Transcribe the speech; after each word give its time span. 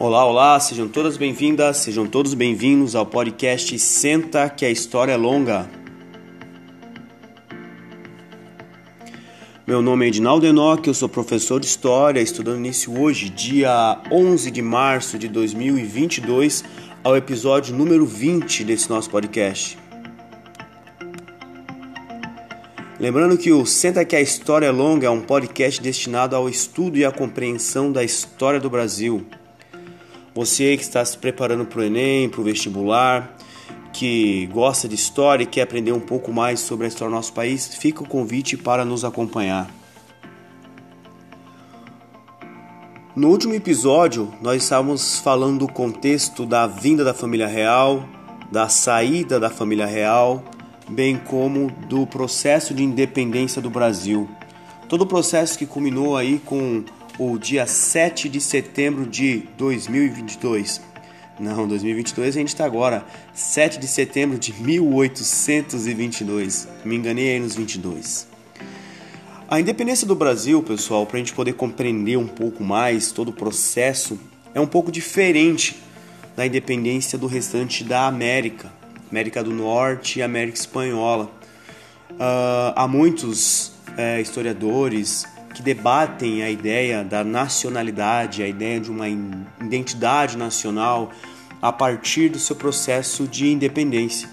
Olá, 0.00 0.24
olá, 0.24 0.60
sejam 0.60 0.86
todas 0.86 1.16
bem-vindas, 1.16 1.78
sejam 1.78 2.06
todos 2.06 2.32
bem-vindos 2.32 2.94
ao 2.94 3.04
podcast 3.04 3.76
Senta 3.80 4.48
que 4.48 4.64
a 4.64 4.70
História 4.70 5.10
é 5.10 5.16
Longa. 5.16 5.68
Meu 9.66 9.82
nome 9.82 10.04
é 10.04 10.08
Edinaldo 10.08 10.46
Enoch, 10.46 10.86
eu 10.86 10.94
sou 10.94 11.08
professor 11.08 11.58
de 11.58 11.66
História, 11.66 12.20
estudando 12.20 12.58
início 12.58 12.96
hoje, 12.96 13.28
dia 13.28 14.00
11 14.08 14.52
de 14.52 14.62
março 14.62 15.18
de 15.18 15.26
2022, 15.26 16.62
ao 17.02 17.16
episódio 17.16 17.74
número 17.74 18.06
20 18.06 18.62
desse 18.62 18.88
nosso 18.88 19.10
podcast. 19.10 19.76
Lembrando 23.00 23.36
que 23.36 23.50
o 23.50 23.66
Senta 23.66 24.04
que 24.04 24.14
a 24.14 24.20
História 24.20 24.66
é 24.66 24.70
Longa 24.70 25.08
é 25.08 25.10
um 25.10 25.22
podcast 25.22 25.82
destinado 25.82 26.36
ao 26.36 26.48
estudo 26.48 26.98
e 26.98 27.04
à 27.04 27.10
compreensão 27.10 27.90
da 27.90 28.04
história 28.04 28.60
do 28.60 28.70
Brasil. 28.70 29.26
Você 30.38 30.76
que 30.76 30.84
está 30.84 31.04
se 31.04 31.18
preparando 31.18 31.64
para 31.64 31.80
o 31.80 31.82
Enem, 31.82 32.28
para 32.28 32.40
o 32.40 32.44
vestibular, 32.44 33.36
que 33.92 34.46
gosta 34.52 34.86
de 34.86 34.94
história 34.94 35.42
e 35.42 35.46
quer 35.48 35.62
aprender 35.62 35.90
um 35.90 35.98
pouco 35.98 36.32
mais 36.32 36.60
sobre 36.60 36.84
a 36.84 36.88
história 36.88 37.10
do 37.10 37.16
nosso 37.16 37.32
país, 37.32 37.74
fica 37.74 38.04
o 38.04 38.08
convite 38.08 38.56
para 38.56 38.84
nos 38.84 39.04
acompanhar. 39.04 39.68
No 43.16 43.30
último 43.30 43.52
episódio, 43.52 44.32
nós 44.40 44.62
estávamos 44.62 45.18
falando 45.18 45.66
do 45.66 45.72
contexto 45.72 46.46
da 46.46 46.68
vinda 46.68 47.02
da 47.02 47.12
família 47.12 47.48
real, 47.48 48.08
da 48.52 48.68
saída 48.68 49.40
da 49.40 49.50
família 49.50 49.86
real, 49.86 50.44
bem 50.88 51.16
como 51.16 51.68
do 51.88 52.06
processo 52.06 52.72
de 52.72 52.84
independência 52.84 53.60
do 53.60 53.70
Brasil. 53.70 54.30
Todo 54.88 55.02
o 55.02 55.06
processo 55.06 55.58
que 55.58 55.66
culminou 55.66 56.16
aí 56.16 56.38
com 56.38 56.84
o 57.18 57.36
dia 57.36 57.66
7 57.66 58.28
de 58.28 58.40
setembro 58.40 59.04
de 59.04 59.42
2022. 59.56 60.80
Não, 61.40 61.66
2022 61.66 62.36
a 62.36 62.38
gente 62.38 62.48
está 62.48 62.64
agora, 62.64 63.04
7 63.32 63.78
de 63.78 63.88
setembro 63.88 64.38
de 64.38 64.52
1822. 64.52 66.68
Me 66.84 66.94
enganei 66.96 67.30
aí 67.30 67.40
nos 67.40 67.56
22. 67.56 68.28
A 69.48 69.58
independência 69.58 70.06
do 70.06 70.14
Brasil, 70.14 70.62
pessoal, 70.62 71.06
para 71.06 71.16
a 71.16 71.18
gente 71.18 71.32
poder 71.32 71.54
compreender 71.54 72.18
um 72.18 72.26
pouco 72.26 72.62
mais 72.62 73.12
todo 73.12 73.28
o 73.28 73.32
processo, 73.32 74.20
é 74.54 74.60
um 74.60 74.66
pouco 74.66 74.92
diferente 74.92 75.82
da 76.36 76.46
independência 76.46 77.18
do 77.18 77.26
restante 77.26 77.82
da 77.82 78.06
América, 78.06 78.70
América 79.10 79.42
do 79.42 79.50
Norte 79.50 80.18
e 80.18 80.22
América 80.22 80.58
Espanhola. 80.58 81.32
Uh, 82.10 82.74
há 82.76 82.86
muitos 82.86 83.72
uh, 83.88 84.20
historiadores, 84.20 85.24
que 85.58 85.62
debatem 85.62 86.40
a 86.44 86.48
ideia 86.48 87.02
da 87.02 87.24
nacionalidade, 87.24 88.44
a 88.44 88.46
ideia 88.46 88.78
de 88.78 88.92
uma 88.92 89.08
identidade 89.08 90.38
nacional 90.38 91.10
a 91.60 91.72
partir 91.72 92.28
do 92.28 92.38
seu 92.38 92.54
processo 92.54 93.26
de 93.26 93.48
independência. 93.48 94.28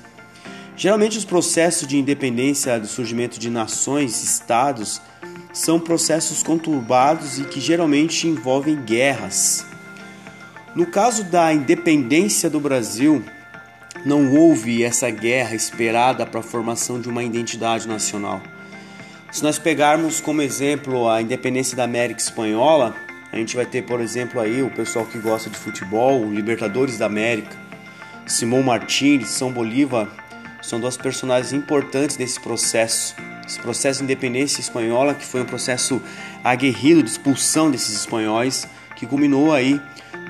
Geralmente, 0.77 1.17
os 1.17 1.25
processos 1.25 1.87
de 1.87 1.97
independência 1.97 2.79
do 2.79 2.85
surgimento 2.85 3.39
de 3.39 3.49
nações, 3.49 4.21
estados, 4.21 5.01
são 5.51 5.79
processos 5.79 6.43
conturbados 6.43 7.39
e 7.39 7.45
que 7.45 7.59
geralmente 7.59 8.27
envolvem 8.27 8.75
guerras. 8.83 9.65
No 10.75 10.85
caso 10.85 11.23
da 11.23 11.51
independência 11.51 12.51
do 12.51 12.59
Brasil, 12.59 13.23
não 14.05 14.31
houve 14.35 14.83
essa 14.83 15.09
guerra 15.09 15.55
esperada 15.55 16.23
para 16.23 16.41
a 16.41 16.43
formação 16.43 17.01
de 17.01 17.09
uma 17.09 17.23
identidade 17.23 17.87
nacional. 17.87 18.43
Se 19.35 19.43
nós 19.43 19.59
pegarmos 19.59 20.21
como 20.21 20.41
exemplo 20.41 21.09
a 21.09 21.21
independência 21.21 21.75
da 21.75 21.83
América 21.83 22.21
Espanhola, 22.21 22.95
a 23.33 23.35
gente 23.35 23.53
vai 23.53 23.65
ter, 23.65 23.81
por 23.81 23.99
exemplo, 23.99 24.39
aí 24.39 24.61
o 24.61 24.69
pessoal 24.69 25.05
que 25.05 25.17
gosta 25.19 25.49
de 25.49 25.57
futebol, 25.57 26.21
o 26.21 26.33
Libertadores 26.33 26.97
da 26.97 27.07
América, 27.07 27.53
Simão 28.25 28.63
Martins, 28.63 29.27
São 29.27 29.51
Bolívar, 29.51 30.07
são 30.61 30.79
dois 30.79 30.95
personagens 30.95 31.51
importantes 31.51 32.15
desse 32.15 32.39
processo. 32.39 33.13
Esse 33.45 33.59
processo 33.59 33.99
de 33.99 34.05
independência 34.05 34.61
espanhola, 34.61 35.13
que 35.13 35.25
foi 35.25 35.41
um 35.41 35.45
processo 35.45 36.01
aguerrido 36.41 37.03
de 37.03 37.09
expulsão 37.09 37.69
desses 37.69 37.93
espanhóis, 37.93 38.65
que 38.95 39.05
culminou 39.05 39.51
aí, 39.51 39.81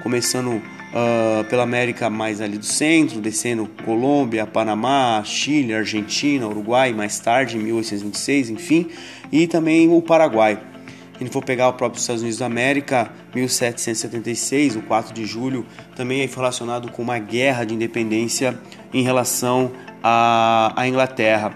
começando 0.02 0.64
uh, 0.96 1.44
pela 1.44 1.64
América 1.64 2.10
mais 2.10 2.40
ali 2.40 2.58
do 2.58 2.66
centro, 2.66 3.20
descendo 3.20 3.70
Colômbia, 3.84 4.48
Panamá, 4.48 5.22
Chile, 5.26 5.74
Argentina, 5.74 6.48
Uruguai, 6.48 6.94
mais 6.94 7.20
tarde, 7.20 7.58
em 7.58 7.60
1826, 7.60 8.52
enfim, 8.52 8.88
e 9.32 9.46
também 9.46 9.90
o 9.90 10.02
Paraguai. 10.02 10.56
Se 10.56 11.22
a 11.22 11.24
gente 11.24 11.32
for 11.32 11.44
pegar 11.44 11.70
o 11.70 11.74
próprio 11.74 12.00
Estados 12.00 12.22
Unidos 12.22 12.40
da 12.40 12.46
América, 12.46 13.10
1776, 13.34 14.76
o 14.76 14.82
4 14.82 15.14
de 15.14 15.26
julho, 15.26 15.66
também 15.96 16.22
é 16.22 16.26
relacionado 16.26 16.92
com 16.92 17.02
uma 17.02 17.20
guerra 17.20 17.64
de 17.64 17.74
independência 17.74 18.58
em 18.94 19.02
relação 19.02 19.72
à, 20.04 20.74
à 20.76 20.88
Inglaterra. 20.88 21.54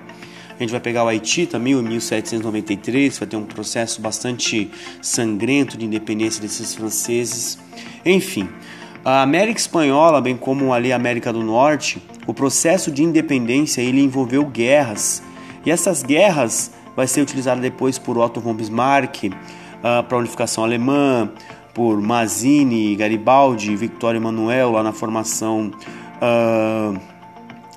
A 0.58 0.62
gente 0.62 0.72
vai 0.72 0.80
pegar 0.80 1.06
o 1.06 1.08
Haiti 1.08 1.46
também, 1.46 1.74
em 1.74 1.82
1793, 1.82 3.18
vai 3.18 3.28
ter 3.28 3.38
um 3.38 3.46
processo 3.46 4.02
bastante 4.02 4.70
sangrento 5.02 5.78
de 5.78 5.86
independência 5.86 6.42
desses 6.42 6.76
franceses. 6.76 7.58
Enfim, 8.06 8.48
a 9.04 9.22
América 9.22 9.60
Espanhola, 9.60 10.20
bem 10.22 10.36
como 10.36 10.74
ali 10.74 10.92
a 10.92 10.96
América 10.96 11.32
do 11.32 11.42
Norte, 11.42 12.02
o 12.28 12.34
processo 12.34 12.92
de 12.92 13.04
independência 13.04 13.82
ele 13.82 14.02
envolveu 14.02 14.46
guerras. 14.46 15.24
E 15.66 15.72
essas 15.72 16.04
guerras 16.04 16.72
vai 16.96 17.08
ser 17.08 17.22
utilizada 17.22 17.62
depois 17.62 17.98
por 17.98 18.18
Otto 18.18 18.42
von 18.42 18.54
Bismarck 18.54 19.26
uh, 19.26 20.04
para 20.04 20.18
a 20.18 20.20
unificação 20.20 20.64
alemã, 20.64 21.32
por 21.74 22.02
Mazzini, 22.02 22.96
Garibaldi, 22.96 23.76
Victor 23.76 24.16
Emanuel 24.16 24.72
lá 24.72 24.84
na 24.84 24.92
formação 24.92 25.72
uh, 26.22 27.00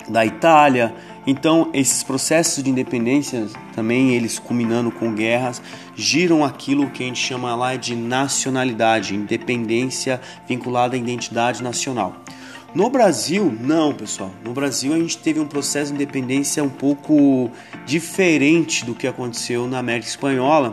da 0.09 0.27
Itália. 0.27 0.93
Então, 1.25 1.71
esses 1.72 2.03
processos 2.03 2.65
de 2.65 2.71
independência, 2.71 3.47
também 3.77 4.10
eles 4.10 4.41
culminando 4.41 4.91
com 4.91 5.15
guerras, 5.15 5.62
giram 5.94 6.44
aquilo 6.44 6.91
que 6.91 7.03
a 7.03 7.06
gente 7.06 7.20
chama 7.20 7.54
lá 7.54 7.76
de 7.76 7.94
nacionalidade, 7.94 9.14
independência 9.14 10.20
vinculada 10.48 10.97
à 10.97 10.98
identidade 10.98 11.62
nacional. 11.62 12.16
No 12.75 12.88
Brasil, 12.88 13.54
não, 13.60 13.92
pessoal. 13.92 14.30
No 14.42 14.54
Brasil, 14.54 14.94
a 14.94 14.98
gente 14.98 15.19
teve 15.19 15.38
um 15.38 15.47
processo 15.47 15.91
de 15.91 15.97
independência 15.97 16.64
um 16.64 16.70
pouco 16.70 17.50
diferente 17.84 18.84
do 18.84 18.94
que 18.94 19.06
aconteceu 19.06 19.66
na 19.69 19.78
América 19.78 20.08
Espanhola 20.08 20.72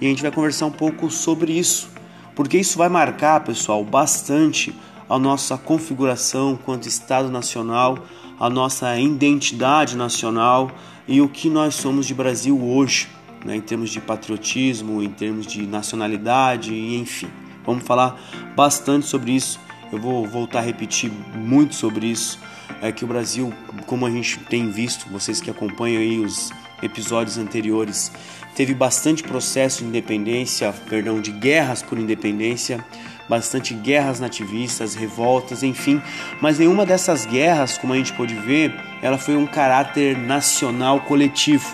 e 0.00 0.06
a 0.06 0.08
gente 0.08 0.22
vai 0.22 0.30
conversar 0.30 0.66
um 0.66 0.70
pouco 0.70 1.10
sobre 1.10 1.52
isso, 1.52 1.90
porque 2.36 2.56
isso 2.56 2.78
vai 2.78 2.88
marcar, 2.88 3.40
pessoal, 3.40 3.84
bastante 3.84 4.72
a 5.08 5.18
nossa 5.18 5.58
configuração 5.58 6.56
quanto 6.56 6.86
Estado 6.86 7.28
Nacional, 7.28 7.98
a 8.38 8.48
nossa 8.48 8.96
identidade 8.96 9.96
nacional 9.96 10.70
e 11.08 11.20
o 11.20 11.28
que 11.28 11.50
nós 11.50 11.74
somos 11.74 12.06
de 12.06 12.14
Brasil 12.14 12.62
hoje, 12.62 13.08
né, 13.44 13.56
em 13.56 13.60
termos 13.60 13.90
de 13.90 14.00
patriotismo, 14.00 15.02
em 15.02 15.10
termos 15.10 15.46
de 15.46 15.66
nacionalidade, 15.66 16.74
enfim. 16.74 17.28
Vamos 17.64 17.84
falar 17.84 18.20
bastante 18.56 19.06
sobre 19.06 19.32
isso. 19.32 19.60
Eu 19.92 19.98
vou 19.98 20.26
voltar 20.26 20.60
a 20.60 20.62
repetir 20.62 21.10
muito 21.34 21.74
sobre 21.74 22.06
isso. 22.06 22.38
É 22.80 22.92
que 22.92 23.04
o 23.04 23.08
Brasil, 23.08 23.52
como 23.86 24.06
a 24.06 24.10
gente 24.10 24.38
tem 24.40 24.70
visto, 24.70 25.08
vocês 25.10 25.40
que 25.40 25.50
acompanham 25.50 26.00
aí 26.00 26.18
os 26.18 26.50
episódios 26.82 27.36
anteriores, 27.36 28.10
teve 28.54 28.72
bastante 28.72 29.22
processo 29.22 29.82
de 29.82 29.88
independência, 29.88 30.72
perdão, 30.88 31.20
de 31.20 31.30
guerras 31.32 31.82
por 31.82 31.98
independência 31.98 32.84
bastante 33.30 33.72
guerras 33.72 34.18
nativistas, 34.18 34.96
revoltas, 34.96 35.62
enfim, 35.62 36.02
mas 36.40 36.58
nenhuma 36.58 36.84
dessas 36.84 37.24
guerras, 37.24 37.78
como 37.78 37.92
a 37.92 37.96
gente 37.96 38.12
pôde 38.14 38.34
ver, 38.34 38.74
ela 39.00 39.16
foi 39.16 39.36
um 39.36 39.46
caráter 39.46 40.18
nacional 40.18 41.00
coletivo. 41.02 41.64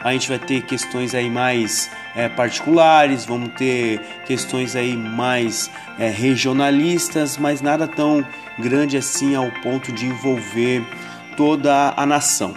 A 0.00 0.12
gente 0.12 0.28
vai 0.28 0.38
ter 0.38 0.62
questões 0.62 1.14
aí 1.14 1.28
mais 1.28 1.90
é, 2.14 2.28
particulares, 2.28 3.24
vamos 3.24 3.50
ter 3.54 4.00
questões 4.26 4.76
aí 4.76 4.96
mais 4.96 5.70
é, 5.98 6.08
regionalistas, 6.08 7.36
mas 7.36 7.60
nada 7.60 7.86
tão 7.88 8.24
grande 8.58 8.96
assim 8.96 9.34
ao 9.34 9.50
ponto 9.62 9.90
de 9.92 10.06
envolver 10.06 10.84
toda 11.36 11.92
a 11.96 12.06
nação. 12.06 12.54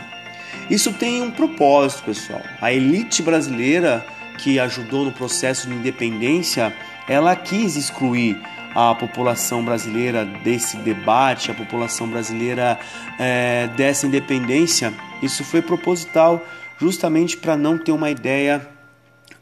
Isso 0.69 0.93
tem 0.93 1.21
um 1.21 1.31
propósito, 1.31 2.03
pessoal. 2.03 2.41
A 2.61 2.71
elite 2.71 3.21
brasileira 3.21 4.05
que 4.37 4.59
ajudou 4.59 5.05
no 5.05 5.11
processo 5.11 5.67
de 5.67 5.73
independência 5.73 6.73
ela 7.07 7.35
quis 7.35 7.75
excluir 7.75 8.39
a 8.73 8.95
população 8.95 9.63
brasileira 9.63 10.23
desse 10.23 10.77
debate, 10.77 11.51
a 11.51 11.53
população 11.53 12.07
brasileira 12.07 12.79
é, 13.19 13.67
dessa 13.75 14.07
independência. 14.07 14.93
Isso 15.21 15.43
foi 15.43 15.61
proposital, 15.61 16.45
justamente 16.81 17.37
para 17.37 17.55
não 17.55 17.77
ter 17.77 17.91
uma 17.91 18.09
ideia 18.09 18.67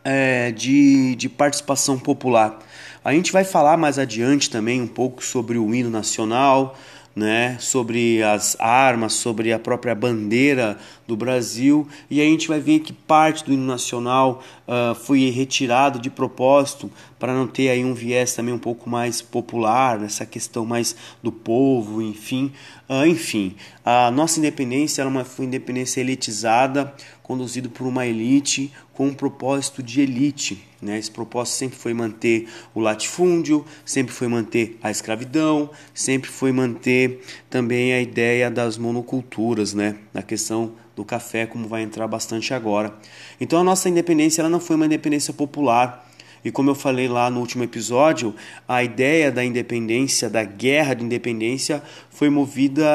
é, 0.03 0.51
de, 0.51 1.15
de 1.15 1.29
participação 1.29 1.97
popular. 1.97 2.59
A 3.03 3.13
gente 3.13 3.31
vai 3.31 3.45
falar 3.45 3.77
mais 3.77 3.97
adiante 3.97 4.49
também 4.49 4.81
um 4.81 4.87
pouco 4.87 5.23
sobre 5.23 5.57
o 5.57 5.73
hino 5.73 5.89
nacional, 5.89 6.77
né, 7.15 7.55
sobre 7.57 8.21
as 8.21 8.57
armas, 8.59 9.13
sobre 9.13 9.53
a 9.53 9.57
própria 9.57 9.95
bandeira 9.95 10.77
do 11.09 11.17
Brasil, 11.17 11.87
e 12.07 12.21
a 12.21 12.23
gente 12.23 12.47
vai 12.47 12.59
ver 12.59 12.81
que 12.81 12.93
parte 12.93 13.43
do 13.43 13.51
hino 13.51 13.65
nacional 13.65 14.43
uh, 14.67 14.93
foi 14.93 15.31
retirado 15.31 15.97
de 15.97 16.07
propósito 16.07 16.89
para 17.17 17.33
não 17.33 17.47
ter 17.47 17.69
aí 17.69 17.83
um 17.83 17.95
viés 17.95 18.35
também 18.35 18.53
um 18.53 18.59
pouco 18.59 18.87
mais 18.87 19.23
popular, 19.23 20.03
essa 20.03 20.23
questão 20.23 20.65
mais 20.65 20.95
do 21.23 21.31
povo, 21.31 21.99
enfim. 21.99 22.51
Uh, 22.87 23.07
enfim, 23.07 23.55
a 23.83 24.11
nossa 24.11 24.37
independência 24.37 25.01
era 25.01 25.09
uma 25.09 25.25
foi 25.25 25.45
independência 25.45 25.99
elitizada, 25.99 26.93
conduzido 27.23 27.69
por 27.69 27.87
uma 27.87 28.05
elite 28.05 28.71
com 28.93 29.07
um 29.07 29.13
propósito 29.13 29.81
de 29.81 30.01
elite. 30.01 30.63
Né? 30.81 30.97
Esse 30.97 31.09
propósito 31.09 31.55
sempre 31.55 31.77
foi 31.77 31.93
manter 31.93 32.47
o 32.73 32.79
latifúndio, 32.79 33.65
sempre 33.85 34.13
foi 34.13 34.27
manter 34.27 34.77
a 34.81 34.91
escravidão, 34.91 35.69
sempre 35.93 36.29
foi 36.29 36.51
manter 36.51 37.21
também 37.49 37.93
a 37.93 38.01
ideia 38.01 38.49
das 38.49 38.77
monoculturas, 38.77 39.73
né? 39.73 39.95
na 40.13 40.21
questão 40.21 40.73
do 40.99 41.05
café, 41.05 41.45
como 41.45 41.67
vai 41.67 41.81
entrar 41.81 42.07
bastante 42.07 42.53
agora. 42.53 42.93
Então 43.39 43.59
a 43.59 43.63
nossa 43.63 43.87
independência 43.87 44.41
ela 44.41 44.49
não 44.49 44.59
foi 44.59 44.75
uma 44.75 44.85
independência 44.85 45.33
popular. 45.33 46.05
E 46.43 46.51
como 46.51 46.69
eu 46.69 46.75
falei 46.75 47.07
lá 47.07 47.29
no 47.29 47.39
último 47.39 47.63
episódio, 47.63 48.35
a 48.67 48.83
ideia 48.83 49.31
da 49.31 49.43
independência, 49.43 50.29
da 50.29 50.43
guerra 50.43 50.93
de 50.93 51.03
independência, 51.03 51.81
foi 52.09 52.29
movida 52.29 52.85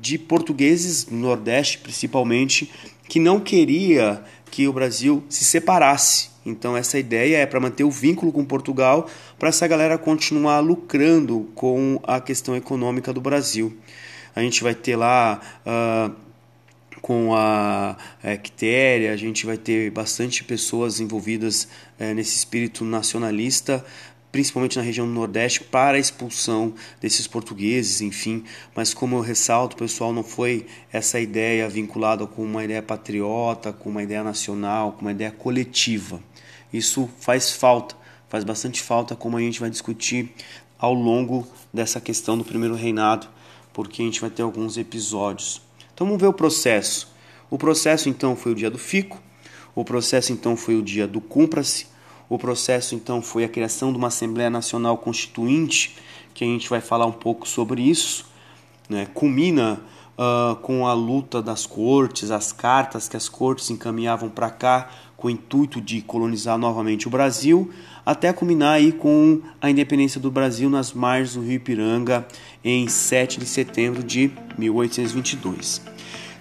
de 0.00 0.18
portugueses 0.18 1.04
do 1.04 1.14
Nordeste, 1.14 1.78
principalmente, 1.78 2.70
que 3.08 3.18
não 3.18 3.40
queria 3.40 4.22
que 4.50 4.68
o 4.68 4.72
Brasil 4.72 5.22
se 5.28 5.44
separasse. 5.44 6.30
Então 6.44 6.76
essa 6.76 6.98
ideia 6.98 7.38
é 7.38 7.46
para 7.46 7.60
manter 7.60 7.84
o 7.84 7.90
vínculo 7.90 8.32
com 8.32 8.44
Portugal, 8.44 9.08
para 9.38 9.48
essa 9.48 9.66
galera 9.66 9.98
continuar 9.98 10.60
lucrando 10.60 11.48
com 11.54 12.00
a 12.04 12.20
questão 12.20 12.56
econômica 12.56 13.12
do 13.12 13.20
Brasil. 13.20 13.76
A 14.34 14.40
gente 14.42 14.62
vai 14.62 14.74
ter 14.74 14.96
lá 14.96 15.40
uh, 15.66 16.25
com 17.06 17.32
a 17.36 17.96
Quitéria, 18.42 19.12
a 19.12 19.16
gente 19.16 19.46
vai 19.46 19.56
ter 19.56 19.92
bastante 19.92 20.42
pessoas 20.42 20.98
envolvidas 20.98 21.68
uh, 22.00 22.12
nesse 22.12 22.34
espírito 22.34 22.84
nacionalista, 22.84 23.84
principalmente 24.32 24.76
na 24.76 24.82
região 24.82 25.06
do 25.06 25.12
Nordeste, 25.12 25.62
para 25.62 25.98
a 25.98 26.00
expulsão 26.00 26.74
desses 27.00 27.28
portugueses, 27.28 28.00
enfim. 28.00 28.42
Mas 28.74 28.92
como 28.92 29.14
eu 29.14 29.20
ressalto, 29.20 29.76
pessoal, 29.76 30.12
não 30.12 30.24
foi 30.24 30.66
essa 30.92 31.20
ideia 31.20 31.68
vinculada 31.68 32.26
com 32.26 32.42
uma 32.42 32.64
ideia 32.64 32.82
patriota, 32.82 33.72
com 33.72 33.88
uma 33.88 34.02
ideia 34.02 34.24
nacional, 34.24 34.90
com 34.90 35.02
uma 35.02 35.12
ideia 35.12 35.30
coletiva. 35.30 36.20
Isso 36.72 37.08
faz 37.20 37.52
falta, 37.52 37.94
faz 38.28 38.42
bastante 38.42 38.82
falta, 38.82 39.14
como 39.14 39.36
a 39.36 39.40
gente 39.40 39.60
vai 39.60 39.70
discutir 39.70 40.34
ao 40.76 40.92
longo 40.92 41.46
dessa 41.72 42.00
questão 42.00 42.36
do 42.36 42.44
primeiro 42.44 42.74
reinado, 42.74 43.28
porque 43.72 44.02
a 44.02 44.04
gente 44.04 44.20
vai 44.20 44.28
ter 44.28 44.42
alguns 44.42 44.76
episódios. 44.76 45.65
Então 45.96 46.06
vamos 46.06 46.20
ver 46.20 46.28
o 46.28 46.32
processo. 46.34 47.08
O 47.48 47.56
processo 47.56 48.10
então 48.10 48.36
foi 48.36 48.52
o 48.52 48.54
dia 48.54 48.70
do 48.70 48.76
fico, 48.76 49.18
o 49.74 49.82
processo 49.82 50.30
então 50.30 50.54
foi 50.54 50.74
o 50.74 50.82
dia 50.82 51.06
do 51.06 51.22
cumpra-se, 51.22 51.86
o 52.28 52.38
processo 52.38 52.94
então 52.94 53.22
foi 53.22 53.44
a 53.44 53.48
criação 53.48 53.90
de 53.92 53.96
uma 53.96 54.08
Assembleia 54.08 54.50
Nacional 54.50 54.98
Constituinte, 54.98 55.96
que 56.34 56.44
a 56.44 56.46
gente 56.46 56.68
vai 56.68 56.82
falar 56.82 57.06
um 57.06 57.12
pouco 57.12 57.48
sobre 57.48 57.80
isso. 57.80 58.26
Né? 58.90 59.06
Culmina 59.14 59.80
uh, 60.18 60.56
com 60.56 60.86
a 60.86 60.92
luta 60.92 61.42
das 61.42 61.66
cortes, 61.66 62.30
as 62.30 62.52
cartas 62.52 63.08
que 63.08 63.16
as 63.16 63.28
cortes 63.28 63.70
encaminhavam 63.70 64.28
para 64.28 64.50
cá 64.50 64.88
com 65.16 65.28
o 65.28 65.30
intuito 65.30 65.80
de 65.80 66.02
colonizar 66.02 66.58
novamente 66.58 67.06
o 67.06 67.10
Brasil, 67.10 67.70
até 68.04 68.32
culminar 68.32 68.74
aí 68.74 68.92
com 68.92 69.40
a 69.60 69.70
independência 69.70 70.20
do 70.20 70.30
Brasil 70.30 70.68
nas 70.68 70.92
margens 70.92 71.34
do 71.34 71.40
Rio 71.40 71.54
Ipiranga 71.54 72.26
em 72.62 72.86
7 72.86 73.40
de 73.40 73.46
setembro 73.46 74.02
de 74.02 74.30
1822. 74.58 75.80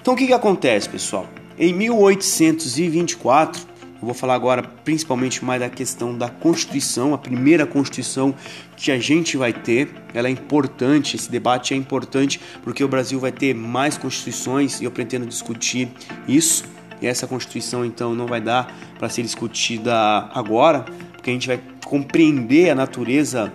Então 0.01 0.13
o 0.13 0.17
que, 0.17 0.27
que 0.27 0.33
acontece, 0.33 0.89
pessoal? 0.89 1.27
Em 1.57 1.73
1824, 1.73 3.65
eu 4.05 4.13
vou 4.13 4.13
falar 4.13 4.35
agora 4.35 4.61
principalmente 4.61 5.43
mais 5.43 5.59
da 5.59 5.67
questão 5.67 6.15
da 6.15 6.29
Constituição, 6.29 7.15
a 7.15 7.17
primeira 7.17 7.65
Constituição 7.65 8.35
que 8.77 8.91
a 8.91 8.99
gente 8.99 9.35
vai 9.35 9.51
ter. 9.51 9.89
Ela 10.13 10.27
é 10.27 10.31
importante, 10.31 11.15
esse 11.15 11.31
debate 11.31 11.73
é 11.73 11.77
importante 11.77 12.39
porque 12.63 12.83
o 12.83 12.87
Brasil 12.87 13.19
vai 13.19 13.31
ter 13.31 13.55
mais 13.55 13.97
constituições 13.97 14.79
e 14.79 14.83
eu 14.83 14.91
pretendo 14.91 15.25
discutir 15.25 15.89
isso. 16.27 16.65
E 17.01 17.07
essa 17.07 17.25
Constituição 17.25 17.83
então 17.83 18.13
não 18.13 18.27
vai 18.27 18.39
dar 18.39 18.71
para 18.99 19.09
ser 19.09 19.23
discutida 19.23 19.91
agora, 20.35 20.85
porque 21.13 21.31
a 21.31 21.33
gente 21.33 21.47
vai 21.47 21.59
compreender 21.83 22.69
a 22.69 22.75
natureza 22.75 23.51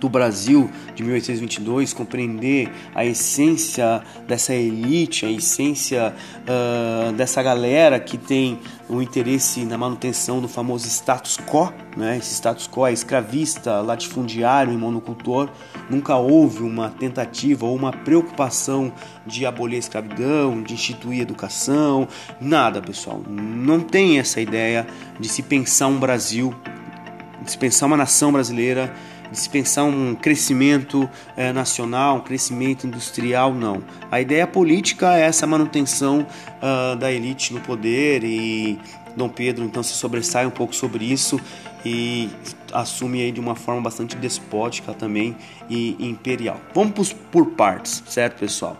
do 0.00 0.08
Brasil 0.08 0.68
de 0.94 1.04
1822, 1.04 1.92
compreender 1.92 2.72
a 2.94 3.04
essência 3.04 4.02
dessa 4.26 4.54
elite, 4.54 5.26
a 5.26 5.30
essência 5.30 6.14
uh, 6.42 7.12
dessa 7.12 7.42
galera 7.42 8.00
que 8.00 8.16
tem 8.16 8.58
o 8.90 9.00
interesse 9.00 9.64
na 9.64 9.78
manutenção 9.78 10.40
do 10.40 10.48
famoso 10.48 10.88
status 10.88 11.38
quo, 11.38 11.72
né? 11.96 12.18
esse 12.18 12.34
status 12.34 12.68
quo 12.68 12.84
é 12.84 12.92
escravista, 12.92 13.80
latifundiário 13.80 14.72
e 14.72 14.76
monocultor. 14.76 15.48
Nunca 15.88 16.16
houve 16.16 16.62
uma 16.64 16.90
tentativa 16.90 17.64
ou 17.64 17.76
uma 17.76 17.92
preocupação 17.92 18.92
de 19.24 19.46
abolir 19.46 19.76
a 19.76 19.78
escravidão, 19.78 20.60
de 20.60 20.74
instituir 20.74 21.20
educação, 21.20 22.08
nada, 22.40 22.82
pessoal. 22.82 23.22
Não 23.28 23.80
tem 23.80 24.18
essa 24.18 24.40
ideia 24.40 24.86
de 25.20 25.28
se 25.28 25.42
pensar 25.42 25.86
um 25.86 25.98
Brasil, 25.98 26.52
de 27.42 27.52
se 27.52 27.58
pensar 27.58 27.86
uma 27.86 27.96
nação 27.96 28.32
brasileira 28.32 28.92
dispensar 29.30 29.84
um 29.84 30.14
crescimento 30.14 31.08
é, 31.36 31.52
nacional, 31.52 32.16
um 32.16 32.20
crescimento 32.20 32.86
industrial, 32.86 33.54
não. 33.54 33.82
A 34.10 34.20
ideia 34.20 34.46
política 34.46 35.16
é 35.16 35.22
essa 35.22 35.46
manutenção 35.46 36.26
uh, 36.60 36.96
da 36.96 37.12
elite 37.12 37.54
no 37.54 37.60
poder 37.60 38.24
e 38.24 38.78
Dom 39.16 39.28
Pedro 39.28 39.64
então 39.64 39.82
se 39.82 39.92
sobressai 39.94 40.46
um 40.46 40.50
pouco 40.50 40.74
sobre 40.74 41.04
isso 41.04 41.40
e 41.84 42.28
assume 42.72 43.22
aí 43.22 43.32
de 43.32 43.40
uma 43.40 43.54
forma 43.54 43.80
bastante 43.80 44.16
despótica 44.16 44.92
também 44.92 45.36
e 45.68 45.96
imperial. 45.98 46.60
Vamos 46.74 47.12
por 47.12 47.46
partes, 47.52 48.02
certo, 48.06 48.38
pessoal? 48.38 48.78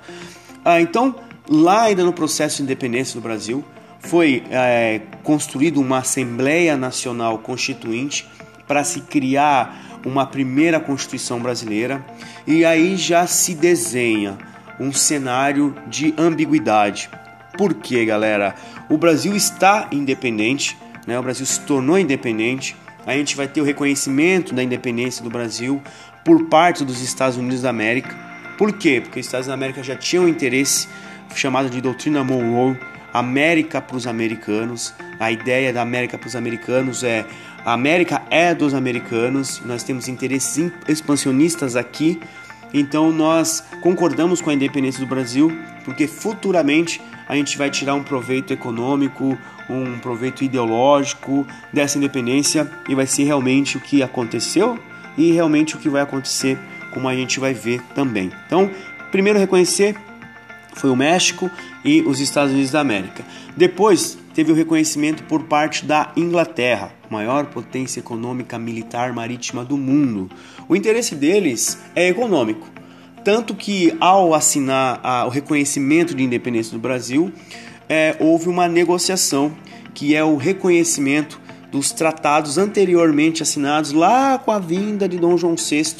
Ah, 0.64 0.80
então, 0.80 1.14
lá 1.48 1.82
ainda 1.82 2.04
no 2.04 2.12
processo 2.12 2.58
de 2.58 2.64
independência 2.64 3.18
do 3.18 3.22
Brasil, 3.22 3.64
foi 4.00 4.42
é, 4.50 5.00
construída 5.22 5.78
uma 5.78 5.98
Assembleia 5.98 6.76
Nacional 6.76 7.38
Constituinte 7.38 8.28
para 8.66 8.84
se 8.84 9.00
criar 9.00 9.89
uma 10.04 10.26
primeira 10.26 10.80
Constituição 10.80 11.40
brasileira 11.40 12.04
e 12.46 12.64
aí 12.64 12.96
já 12.96 13.26
se 13.26 13.54
desenha 13.54 14.38
um 14.78 14.92
cenário 14.92 15.74
de 15.86 16.14
ambiguidade. 16.16 17.10
Por 17.56 17.74
quê, 17.74 18.04
galera? 18.04 18.54
O 18.88 18.96
Brasil 18.96 19.36
está 19.36 19.88
independente, 19.92 20.76
né? 21.06 21.18
o 21.18 21.22
Brasil 21.22 21.44
se 21.44 21.60
tornou 21.60 21.98
independente, 21.98 22.74
a 23.06 23.12
gente 23.12 23.36
vai 23.36 23.46
ter 23.48 23.60
o 23.60 23.64
reconhecimento 23.64 24.54
da 24.54 24.62
independência 24.62 25.22
do 25.22 25.30
Brasil 25.30 25.82
por 26.24 26.46
parte 26.46 26.84
dos 26.84 27.02
Estados 27.02 27.36
Unidos 27.36 27.62
da 27.62 27.70
América. 27.70 28.16
Por 28.56 28.72
quê? 28.72 29.00
Porque 29.02 29.20
os 29.20 29.26
Estados 29.26 29.46
Unidos 29.46 29.58
da 29.58 29.66
América 29.66 29.82
já 29.82 29.96
tinham 29.96 30.28
interesse 30.28 30.88
chamado 31.34 31.70
de 31.70 31.80
doutrina 31.80 32.22
Monroe, 32.24 32.78
América 33.12 33.80
para 33.80 33.96
os 33.96 34.06
americanos. 34.06 34.94
A 35.20 35.30
ideia 35.30 35.70
da 35.70 35.82
América 35.82 36.16
para 36.16 36.26
os 36.26 36.34
americanos 36.34 37.04
é 37.04 37.26
a 37.62 37.74
América 37.74 38.22
é 38.30 38.54
dos 38.54 38.72
americanos, 38.72 39.60
nós 39.66 39.82
temos 39.82 40.08
interesses 40.08 40.72
expansionistas 40.88 41.76
aqui, 41.76 42.18
então 42.72 43.12
nós 43.12 43.62
concordamos 43.82 44.40
com 44.40 44.48
a 44.48 44.54
independência 44.54 44.98
do 44.98 45.06
Brasil, 45.06 45.52
porque 45.84 46.06
futuramente 46.06 47.02
a 47.28 47.36
gente 47.36 47.58
vai 47.58 47.68
tirar 47.68 47.94
um 47.94 48.02
proveito 48.02 48.54
econômico, 48.54 49.36
um 49.68 49.98
proveito 49.98 50.42
ideológico 50.42 51.46
dessa 51.70 51.98
independência 51.98 52.70
e 52.88 52.94
vai 52.94 53.06
ser 53.06 53.24
realmente 53.24 53.76
o 53.76 53.80
que 53.80 54.02
aconteceu 54.02 54.78
e 55.18 55.32
realmente 55.32 55.76
o 55.76 55.78
que 55.78 55.90
vai 55.90 56.00
acontecer, 56.00 56.58
como 56.92 57.06
a 57.06 57.14
gente 57.14 57.38
vai 57.38 57.52
ver 57.52 57.82
também. 57.94 58.32
Então, 58.46 58.70
primeiro 59.12 59.38
reconhecer 59.38 59.94
foi 60.72 60.88
o 60.88 60.96
México 60.96 61.50
e 61.84 62.00
os 62.02 62.20
Estados 62.20 62.52
Unidos 62.52 62.70
da 62.70 62.80
América. 62.80 63.22
Depois 63.54 64.16
teve 64.34 64.52
o 64.52 64.54
reconhecimento 64.54 65.24
por 65.24 65.44
parte 65.44 65.84
da 65.84 66.12
Inglaterra, 66.16 66.92
maior 67.10 67.46
potência 67.46 68.00
econômica 68.00 68.58
militar 68.58 69.12
marítima 69.12 69.64
do 69.64 69.76
mundo. 69.76 70.30
O 70.68 70.76
interesse 70.76 71.14
deles 71.14 71.78
é 71.94 72.08
econômico, 72.08 72.68
tanto 73.24 73.54
que 73.54 73.96
ao 74.00 74.34
assinar 74.34 75.00
a, 75.02 75.26
o 75.26 75.28
reconhecimento 75.28 76.14
de 76.14 76.22
independência 76.22 76.72
do 76.72 76.78
Brasil, 76.78 77.32
é, 77.88 78.16
houve 78.20 78.48
uma 78.48 78.68
negociação 78.68 79.52
que 79.92 80.14
é 80.14 80.22
o 80.22 80.36
reconhecimento 80.36 81.40
dos 81.70 81.92
tratados 81.92 82.58
anteriormente 82.58 83.42
assinados 83.42 83.92
lá 83.92 84.38
com 84.38 84.50
a 84.50 84.58
vinda 84.58 85.08
de 85.08 85.18
Dom 85.18 85.36
João 85.36 85.54
VI, 85.56 85.96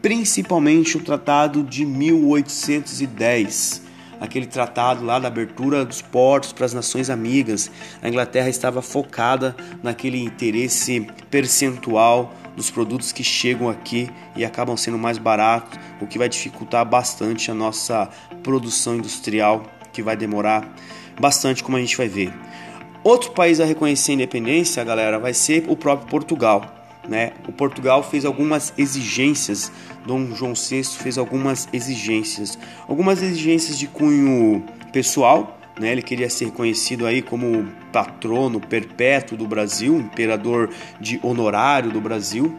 principalmente 0.00 0.96
o 0.96 1.00
Tratado 1.00 1.62
de 1.62 1.84
1810 1.84 3.89
aquele 4.20 4.46
tratado 4.46 5.04
lá 5.04 5.18
da 5.18 5.28
abertura 5.28 5.84
dos 5.84 6.02
portos 6.02 6.52
para 6.52 6.66
as 6.66 6.74
nações 6.74 7.08
amigas. 7.08 7.70
A 8.02 8.08
Inglaterra 8.08 8.48
estava 8.48 8.82
focada 8.82 9.56
naquele 9.82 10.22
interesse 10.22 11.06
percentual 11.30 12.32
dos 12.54 12.70
produtos 12.70 13.10
que 13.10 13.24
chegam 13.24 13.68
aqui 13.68 14.10
e 14.36 14.44
acabam 14.44 14.76
sendo 14.76 14.98
mais 14.98 15.16
baratos, 15.16 15.78
o 16.00 16.06
que 16.06 16.18
vai 16.18 16.28
dificultar 16.28 16.84
bastante 16.84 17.50
a 17.50 17.54
nossa 17.54 18.08
produção 18.42 18.96
industrial, 18.96 19.64
que 19.92 20.02
vai 20.02 20.16
demorar 20.16 20.68
bastante, 21.18 21.64
como 21.64 21.76
a 21.76 21.80
gente 21.80 21.96
vai 21.96 22.08
ver. 22.08 22.32
Outro 23.02 23.30
país 23.32 23.60
a 23.60 23.64
reconhecer 23.64 24.12
a 24.12 24.14
independência, 24.16 24.84
galera, 24.84 25.18
vai 25.18 25.32
ser 25.32 25.64
o 25.68 25.76
próprio 25.76 26.08
Portugal. 26.08 26.79
Né? 27.08 27.32
O 27.48 27.52
Portugal 27.52 28.02
fez 28.02 28.24
algumas 28.24 28.72
exigências, 28.76 29.72
Dom 30.06 30.34
João 30.34 30.52
VI 30.54 30.84
fez 30.84 31.18
algumas 31.18 31.68
exigências, 31.72 32.58
algumas 32.86 33.22
exigências 33.22 33.78
de 33.78 33.86
cunho 33.86 34.62
pessoal, 34.92 35.58
né? 35.78 35.92
Ele 35.92 36.02
queria 36.02 36.28
ser 36.28 36.46
reconhecido 36.46 37.06
aí 37.06 37.22
como 37.22 37.66
patrono 37.90 38.60
perpétuo 38.60 39.36
do 39.36 39.46
Brasil, 39.46 39.96
imperador 39.98 40.68
de 41.00 41.18
honorário 41.22 41.90
do 41.90 42.00
Brasil. 42.00 42.54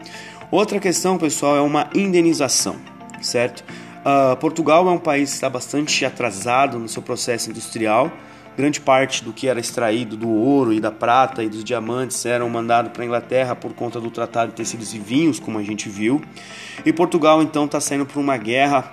Outra 0.50 0.80
questão, 0.80 1.16
pessoal, 1.16 1.56
é 1.56 1.60
uma 1.60 1.88
indenização, 1.94 2.76
certo? 3.20 3.64
Uh, 4.00 4.36
Portugal 4.38 4.88
é 4.88 4.90
um 4.90 4.98
país 4.98 5.30
que 5.30 5.34
está 5.36 5.48
bastante 5.48 6.04
atrasado 6.04 6.78
no 6.80 6.88
seu 6.88 7.00
processo 7.00 7.48
industrial 7.48 8.10
grande 8.56 8.80
parte 8.80 9.24
do 9.24 9.32
que 9.32 9.48
era 9.48 9.58
extraído 9.58 10.16
do 10.16 10.28
ouro 10.28 10.72
e 10.72 10.80
da 10.80 10.90
prata 10.90 11.42
e 11.42 11.48
dos 11.48 11.64
diamantes 11.64 12.24
eram 12.26 12.48
mandados 12.48 12.92
para 12.92 13.02
a 13.02 13.06
Inglaterra 13.06 13.56
por 13.56 13.72
conta 13.72 14.00
do 14.00 14.10
Tratado 14.10 14.50
de 14.50 14.56
Tecidos 14.56 14.92
e 14.94 14.98
Vinhos, 14.98 15.38
como 15.38 15.58
a 15.58 15.62
gente 15.62 15.88
viu. 15.88 16.22
E 16.84 16.92
Portugal 16.92 17.42
então 17.42 17.64
está 17.64 17.80
saindo 17.80 18.06
por 18.06 18.20
uma 18.20 18.36
guerra 18.36 18.92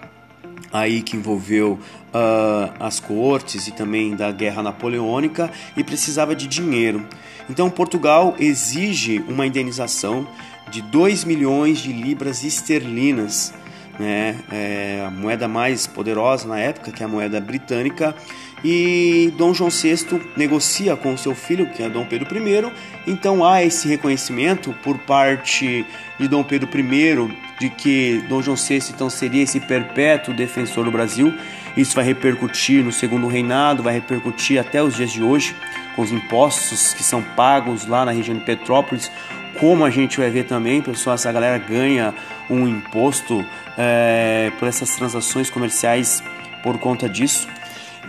aí 0.72 1.02
que 1.02 1.18
envolveu 1.18 1.80
uh, 2.14 2.74
as 2.80 3.00
cortes 3.00 3.68
e 3.68 3.72
também 3.72 4.16
da 4.16 4.32
guerra 4.32 4.62
napoleônica 4.62 5.52
e 5.76 5.84
precisava 5.84 6.36
de 6.36 6.48
dinheiro. 6.48 7.06
Então 7.50 7.70
Portugal 7.70 8.36
exige 8.40 9.24
uma 9.28 9.46
indenização 9.46 10.28
de 10.70 10.82
2 10.84 11.24
milhões 11.24 11.80
de 11.80 11.92
libras 11.92 12.44
esterlinas, 12.44 13.54
né? 14.00 14.38
É 14.52 15.04
a 15.06 15.12
moeda 15.12 15.48
mais 15.48 15.86
poderosa 15.86 16.48
na 16.48 16.58
época, 16.58 16.92
que 16.92 17.04
é 17.04 17.06
a 17.06 17.10
moeda 17.10 17.40
britânica, 17.42 18.16
e 18.64 19.34
Dom 19.38 19.54
João 19.54 19.70
VI 19.70 20.22
negocia 20.36 20.96
com 20.96 21.16
seu 21.16 21.34
filho, 21.34 21.68
que 21.68 21.84
é 21.84 21.90
Dom 21.90 22.06
Pedro 22.06 22.28
I. 22.36 22.72
Então 23.08 23.46
há 23.46 23.64
esse 23.64 23.88
reconhecimento 23.88 24.74
por 24.84 24.98
parte 25.00 25.86
de 26.20 26.28
Dom 26.28 26.44
Pedro 26.44 26.70
I 26.78 27.38
de 27.60 27.70
que 27.70 28.24
Dom 28.28 28.42
João 28.42 28.58
VI 28.58 28.80
então 28.90 29.10
seria 29.10 29.44
esse 29.44 29.60
perpétuo 29.60 30.34
defensor 30.34 30.86
do 30.86 30.92
Brasil. 30.92 31.34
Isso 31.78 31.96
vai 31.96 32.04
repercutir 32.04 32.84
no 32.84 32.92
segundo 32.92 33.28
reinado, 33.28 33.84
vai 33.84 33.94
repercutir 33.94 34.60
até 34.60 34.84
os 34.84 34.96
dias 34.96 35.12
de 35.12 35.24
hoje 35.24 35.56
com 35.96 36.02
os 36.02 36.12
impostos 36.12 36.94
que 36.94 37.04
são 37.04 37.22
pagos 37.22 37.86
lá 37.86 38.04
na 38.04 38.12
região 38.12 38.38
de 38.38 38.44
Petrópolis. 38.44 39.10
Como 39.58 39.84
a 39.84 39.90
gente 39.90 40.18
vai 40.18 40.30
ver 40.30 40.46
também, 40.46 40.82
pessoal, 40.82 41.16
essa 41.16 41.32
galera 41.32 41.58
ganha 41.58 42.14
um 42.50 42.68
imposto 42.68 43.46
é, 43.78 44.52
por 44.60 44.68
essas 44.68 44.96
transações 44.96 45.50
comerciais 45.50 46.24
por 46.62 46.78
conta 46.78 47.10
disso. 47.10 47.48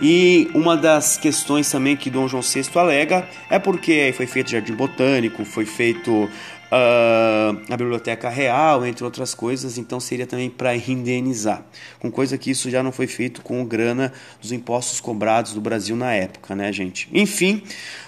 E 0.01 0.49
uma 0.53 0.75
das 0.75 1.17
questões 1.17 1.69
também 1.69 1.95
que 1.95 2.09
Dom 2.09 2.27
João 2.27 2.41
VI 2.41 2.63
alega 2.75 3.27
é 3.49 3.59
porque 3.59 4.13
foi 4.17 4.25
feito 4.25 4.49
jardim 4.49 4.73
botânico, 4.73 5.45
foi 5.45 5.65
feito 5.65 6.29
a 6.71 7.75
biblioteca 7.75 8.29
real, 8.29 8.85
entre 8.85 9.03
outras 9.03 9.35
coisas, 9.35 9.77
então 9.77 9.99
seria 9.99 10.25
também 10.25 10.49
para 10.49 10.73
indenizar, 10.75 11.65
com 11.99 12.09
coisa 12.09 12.37
que 12.37 12.49
isso 12.49 12.69
já 12.69 12.81
não 12.81 12.93
foi 12.93 13.07
feito 13.07 13.41
com 13.41 13.65
grana 13.65 14.13
dos 14.41 14.53
impostos 14.53 15.01
cobrados 15.01 15.53
do 15.53 15.59
Brasil 15.59 15.95
na 15.95 16.13
época, 16.13 16.55
né, 16.55 16.71
gente? 16.71 17.09
Enfim, 17.11 17.61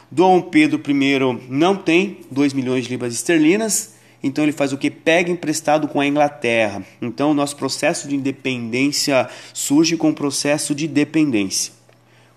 Dom 0.09 0.41
Pedro 0.41 0.81
I 0.87 1.47
não 1.49 1.75
tem 1.75 2.21
2 2.31 2.53
milhões 2.53 2.85
de 2.85 2.91
libras 2.91 3.13
esterlinas, 3.13 3.95
então 4.23 4.45
ele 4.45 4.53
faz 4.53 4.71
o 4.71 4.77
que? 4.77 4.89
Pega 4.89 5.29
emprestado 5.29 5.87
com 5.89 5.99
a 5.99 6.07
Inglaterra. 6.07 6.81
Então 7.01 7.31
o 7.31 7.33
nosso 7.33 7.57
processo 7.57 8.07
de 8.07 8.15
independência 8.15 9.27
surge 9.53 9.97
com 9.97 10.11
o 10.11 10.15
processo 10.15 10.73
de 10.73 10.87
dependência. 10.87 11.73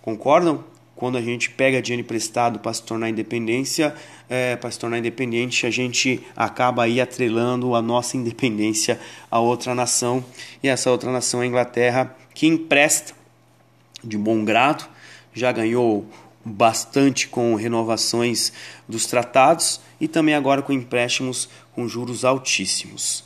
Concordam? 0.02 0.64
Quando 0.96 1.18
a 1.18 1.22
gente 1.22 1.50
pega 1.50 1.82
dinheiro 1.82 2.00
emprestado 2.00 2.58
para 2.58 2.72
se 2.72 2.82
tornar 2.82 3.10
independência, 3.10 3.94
é, 4.30 4.56
para 4.56 4.70
se 4.70 4.78
tornar 4.78 4.98
independente, 4.98 5.66
a 5.66 5.70
gente 5.70 6.24
acaba 6.34 6.84
aí 6.84 7.02
atrelando 7.02 7.74
a 7.74 7.82
nossa 7.82 8.16
independência 8.16 8.98
a 9.30 9.38
outra 9.38 9.74
nação. 9.74 10.24
E 10.62 10.68
essa 10.68 10.90
outra 10.90 11.12
nação 11.12 11.42
é 11.42 11.44
a 11.44 11.48
Inglaterra, 11.48 12.16
que 12.32 12.46
empresta 12.46 13.12
de 14.02 14.16
bom 14.16 14.42
grado, 14.42 14.88
já 15.34 15.52
ganhou 15.52 16.06
bastante 16.42 17.28
com 17.28 17.54
renovações 17.56 18.52
dos 18.88 19.04
tratados 19.04 19.80
e 20.00 20.08
também 20.08 20.34
agora 20.34 20.62
com 20.62 20.72
empréstimos 20.72 21.48
com 21.74 21.86
juros 21.86 22.24
altíssimos. 22.24 23.25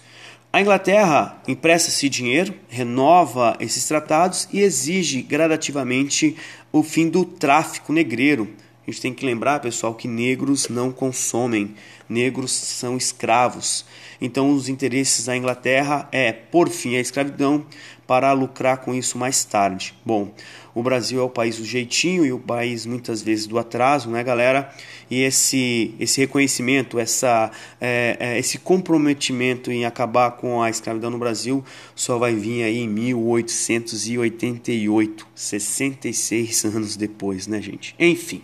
A 0.52 0.60
Inglaterra 0.60 1.40
empresta-se 1.46 2.08
dinheiro, 2.08 2.52
renova 2.68 3.56
esses 3.60 3.86
tratados 3.86 4.48
e 4.52 4.60
exige 4.60 5.22
gradativamente 5.22 6.36
o 6.72 6.82
fim 6.82 7.08
do 7.08 7.24
tráfico 7.24 7.92
negreiro. 7.92 8.50
A 8.86 8.90
gente 8.90 9.00
tem 9.00 9.14
que 9.14 9.26
lembrar, 9.26 9.60
pessoal, 9.60 9.94
que 9.94 10.08
negros 10.08 10.68
não 10.68 10.90
consomem, 10.90 11.74
negros 12.08 12.52
são 12.52 12.96
escravos. 12.96 13.84
Então, 14.20 14.52
os 14.52 14.68
interesses 14.68 15.26
da 15.26 15.36
Inglaterra 15.36 16.08
é 16.10 16.32
por 16.32 16.68
fim 16.68 16.96
a 16.96 17.00
escravidão 17.00 17.64
para 18.06 18.32
lucrar 18.32 18.78
com 18.78 18.92
isso 18.92 19.16
mais 19.16 19.44
tarde. 19.44 19.94
Bom, 20.04 20.34
o 20.74 20.82
Brasil 20.82 21.20
é 21.20 21.22
o 21.22 21.28
país 21.28 21.58
do 21.58 21.64
jeitinho 21.64 22.26
e 22.26 22.32
o 22.32 22.38
país 22.38 22.86
muitas 22.86 23.20
vezes 23.22 23.46
do 23.46 23.58
atraso, 23.58 24.10
né, 24.10 24.24
galera? 24.24 24.74
E 25.08 25.22
esse, 25.22 25.94
esse 26.00 26.20
reconhecimento, 26.20 26.98
essa, 26.98 27.52
é, 27.80 28.16
é, 28.18 28.36
esse 28.38 28.58
comprometimento 28.58 29.70
em 29.70 29.84
acabar 29.84 30.32
com 30.32 30.60
a 30.62 30.70
escravidão 30.70 31.10
no 31.10 31.18
Brasil 31.18 31.64
só 31.94 32.18
vai 32.18 32.34
vir 32.34 32.64
aí 32.64 32.78
em 32.78 32.88
1888, 32.88 35.28
66 35.34 36.64
anos 36.66 36.96
depois, 36.96 37.46
né, 37.46 37.62
gente? 37.62 37.94
Enfim, 37.98 38.42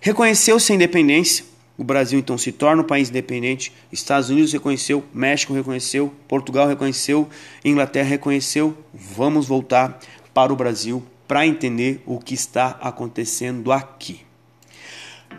reconheceu-se 0.00 0.72
a 0.72 0.74
independência. 0.74 1.44
O 1.76 1.84
Brasil 1.84 2.18
então 2.18 2.36
se 2.36 2.50
torna 2.50 2.82
um 2.82 2.86
país 2.86 3.08
independente, 3.08 3.72
Estados 3.92 4.30
Unidos 4.30 4.52
reconheceu, 4.52 5.04
México 5.14 5.54
reconheceu, 5.54 6.12
Portugal 6.26 6.66
reconheceu, 6.66 7.28
Inglaterra 7.64 8.08
reconheceu. 8.08 8.76
Vamos 8.92 9.46
voltar 9.46 10.00
para 10.34 10.52
o 10.52 10.56
Brasil 10.56 11.04
para 11.28 11.46
entender 11.46 12.02
o 12.04 12.18
que 12.18 12.34
está 12.34 12.78
acontecendo 12.80 13.70
aqui. 13.70 14.22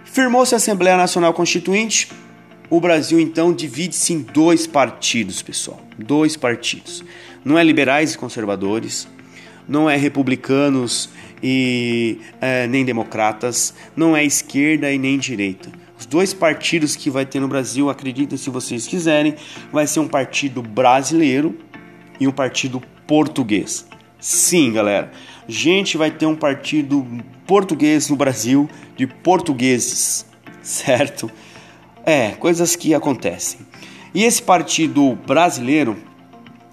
Firmou-se 0.05 0.53
a 0.53 0.57
Assembleia 0.57 0.95
Nacional 0.95 1.33
Constituinte. 1.33 2.09
O 2.69 2.79
Brasil 2.79 3.19
então 3.19 3.51
divide-se 3.51 4.13
em 4.13 4.21
dois 4.21 4.67
partidos, 4.67 5.41
pessoal. 5.41 5.81
Dois 5.97 6.37
partidos. 6.37 7.03
Não 7.43 7.57
é 7.57 7.63
liberais 7.63 8.13
e 8.13 8.17
conservadores, 8.17 9.07
não 9.69 9.89
é 9.89 9.95
republicanos 9.95 11.09
e 11.41 12.19
é, 12.41 12.67
nem 12.67 12.83
democratas, 12.83 13.73
não 13.95 14.17
é 14.17 14.25
esquerda 14.25 14.91
e 14.91 14.97
nem 14.97 15.17
direita. 15.17 15.69
Os 15.97 16.05
dois 16.05 16.33
partidos 16.33 16.95
que 16.95 17.09
vai 17.09 17.25
ter 17.25 17.39
no 17.39 17.47
Brasil, 17.47 17.89
acreditem 17.89 18.37
se 18.37 18.49
vocês 18.49 18.87
quiserem, 18.87 19.35
vai 19.71 19.85
ser 19.85 19.99
um 19.99 20.07
partido 20.07 20.61
brasileiro 20.61 21.57
e 22.19 22.27
um 22.27 22.31
partido 22.31 22.81
português. 23.05 23.85
Sim, 24.19 24.73
galera 24.73 25.11
gente 25.49 25.97
vai 25.97 26.11
ter 26.11 26.27
um 26.27 26.35
partido 26.35 27.05
português 27.47 28.07
no 28.07 28.15
Brasil 28.15 28.69
de 28.95 29.07
portugueses, 29.07 30.23
certo? 30.61 31.29
É, 32.05 32.31
coisas 32.31 32.75
que 32.75 32.93
acontecem. 32.93 33.61
E 34.13 34.23
esse 34.23 34.41
partido 34.41 35.17
brasileiro, 35.25 35.97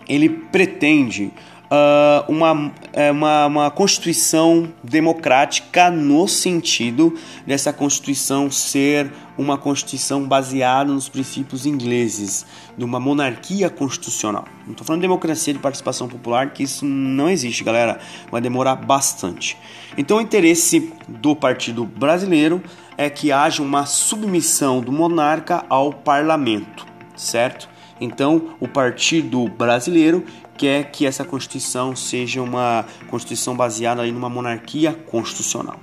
ele 0.07 0.29
pretende 0.29 1.33
uh, 1.71 2.31
uma, 2.31 2.73
é, 2.93 3.11
uma, 3.11 3.47
uma 3.47 3.71
constituição 3.71 4.73
democrática 4.83 5.91
no 5.91 6.27
sentido 6.29 7.15
dessa 7.47 7.73
constituição 7.73 8.51
ser 8.51 9.13
uma 9.37 9.59
constituição 9.59 10.27
baseada 10.27 10.91
nos 10.91 11.09
princípios 11.09 11.67
ingleses, 11.67 12.47
de 12.77 12.85
uma 12.85 12.99
monarquia 12.99 13.69
constitucional. 13.69 14.45
Não 14.65 14.73
estou 14.73 14.87
falando 14.87 15.01
de 15.01 15.07
democracia 15.07 15.53
de 15.53 15.59
participação 15.59 16.09
popular, 16.09 16.51
que 16.51 16.63
isso 16.63 16.85
não 16.85 17.29
existe, 17.29 17.63
galera. 17.63 17.99
Vai 18.31 18.41
demorar 18.41 18.77
bastante. 18.77 19.57
Então, 19.97 20.17
o 20.17 20.21
interesse 20.21 20.93
do 21.07 21.37
Partido 21.37 21.85
Brasileiro 21.85 22.63
é 22.97 23.11
que 23.11 23.31
haja 23.31 23.63
uma 23.63 23.85
submissão 23.85 24.81
do 24.81 24.91
monarca 24.91 25.65
ao 25.69 25.93
parlamento, 25.93 26.87
certo? 27.15 27.69
Então, 28.01 28.55
o 28.61 28.69
Partido 28.69 29.47
Brasileiro 29.49 30.25
quer 30.57 30.91
que 30.91 31.07
essa 31.07 31.25
Constituição 31.25 31.95
seja 31.95 32.43
uma 32.43 32.85
Constituição 33.09 33.57
baseada 33.57 34.03
aí 34.03 34.11
numa 34.11 34.29
monarquia 34.29 34.93
constitucional. 34.93 35.79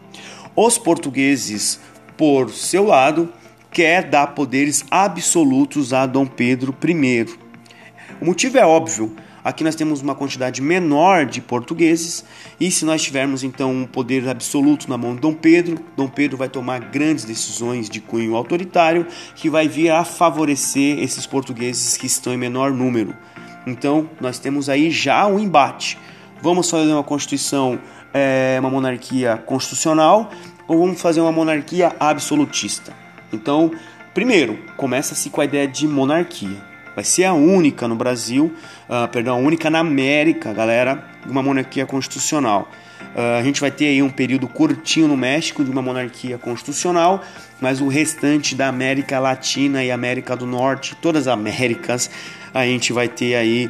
Os 0.56 0.78
portugueses, 0.78 1.80
por 2.18 2.50
seu 2.52 2.86
lado, 2.86 3.32
quer 3.72 4.04
dar 4.04 4.28
poderes 4.28 4.86
absolutos 4.92 5.94
a 5.94 6.06
Dom 6.06 6.28
Pedro 6.28 6.76
I. 6.88 7.26
O 8.22 8.26
motivo 8.26 8.58
é 8.58 8.66
óbvio. 8.66 9.16
aqui 9.44 9.64
nós 9.64 9.76
temos 9.76 10.02
uma 10.02 10.16
quantidade 10.16 10.62
menor 10.62 11.26
de 11.26 11.42
portugueses, 11.42 12.24
e 12.60 12.72
se 12.72 12.86
nós 12.86 13.02
tivermos 13.02 13.44
então 13.44 13.72
um 13.72 13.86
poder 13.86 14.28
absoluto 14.30 14.90
na 14.90 14.98
mão 14.98 15.16
de 15.16 15.22
Dom 15.22 15.34
Pedro, 15.34 15.80
Dom 15.98 16.08
Pedro 16.08 16.38
vai 16.38 16.48
tomar 16.48 16.80
grandes 16.80 17.26
decisões 17.26 17.90
de 17.90 18.00
cunho 18.00 18.36
autoritário 18.36 19.06
que 19.36 19.50
vai 19.50 19.68
vir 19.68 19.90
a 19.90 20.06
favorecer 20.06 21.00
esses 21.00 21.26
portugueses 21.26 21.98
que 21.98 22.06
estão 22.06 22.34
em 22.34 22.38
menor 22.38 22.72
número. 22.72 23.18
Então, 23.66 24.10
nós 24.20 24.40
temos 24.40 24.70
aí 24.70 24.92
já 24.92 25.26
um 25.26 25.40
embate. 25.40 25.98
Vamos 26.42 26.70
fazer 26.70 26.92
uma 26.92 27.04
constituição, 27.04 27.80
é, 28.14 28.58
uma 28.60 28.70
monarquia 28.70 29.38
constitucional 29.38 30.30
ou 30.68 30.80
vamos 30.80 31.02
fazer 31.02 31.22
uma 31.22 31.32
monarquia 31.32 31.96
absolutista? 32.00 32.94
Então, 33.32 33.72
primeiro, 34.14 34.60
começa-se 34.78 35.30
com 35.30 35.42
a 35.42 35.46
ideia 35.46 35.68
de 35.68 35.88
monarquia. 35.88 36.74
Vai 36.96 37.04
ser 37.04 37.24
a 37.24 37.34
única 37.34 37.88
no 37.88 37.96
Brasil, 37.96 38.54
uh, 38.88 39.08
perdão, 39.08 39.36
a 39.36 39.40
única 39.40 39.70
na 39.70 39.80
América, 39.80 40.54
galera, 40.54 41.04
uma 41.28 41.42
monarquia 41.42 41.86
constitucional. 41.86 42.70
Uh, 43.16 43.40
a 43.40 43.44
gente 43.44 43.60
vai 43.60 43.72
ter 43.72 43.88
aí 43.88 44.04
um 44.04 44.10
período 44.10 44.48
curtinho 44.48 45.08
no 45.08 45.18
México 45.18 45.64
de 45.64 45.72
uma 45.72 45.82
monarquia 45.82 46.38
constitucional, 46.38 47.22
mas 47.60 47.82
o 47.82 47.88
restante 47.88 48.54
da 48.54 48.68
América 48.68 49.20
Latina 49.20 49.84
e 49.84 49.92
América 49.92 50.36
do 50.36 50.46
Norte, 50.46 50.96
todas 51.02 51.28
as 51.28 51.34
Américas, 51.34 52.12
a 52.54 52.66
gente 52.66 52.94
vai 52.94 53.08
ter 53.08 53.36
aí 53.36 53.70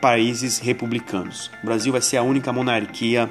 países 0.00 0.58
republicanos. 0.58 1.50
O 1.62 1.66
Brasil 1.66 1.92
vai 1.92 2.00
ser 2.00 2.16
a 2.16 2.22
única 2.22 2.52
monarquia 2.52 3.30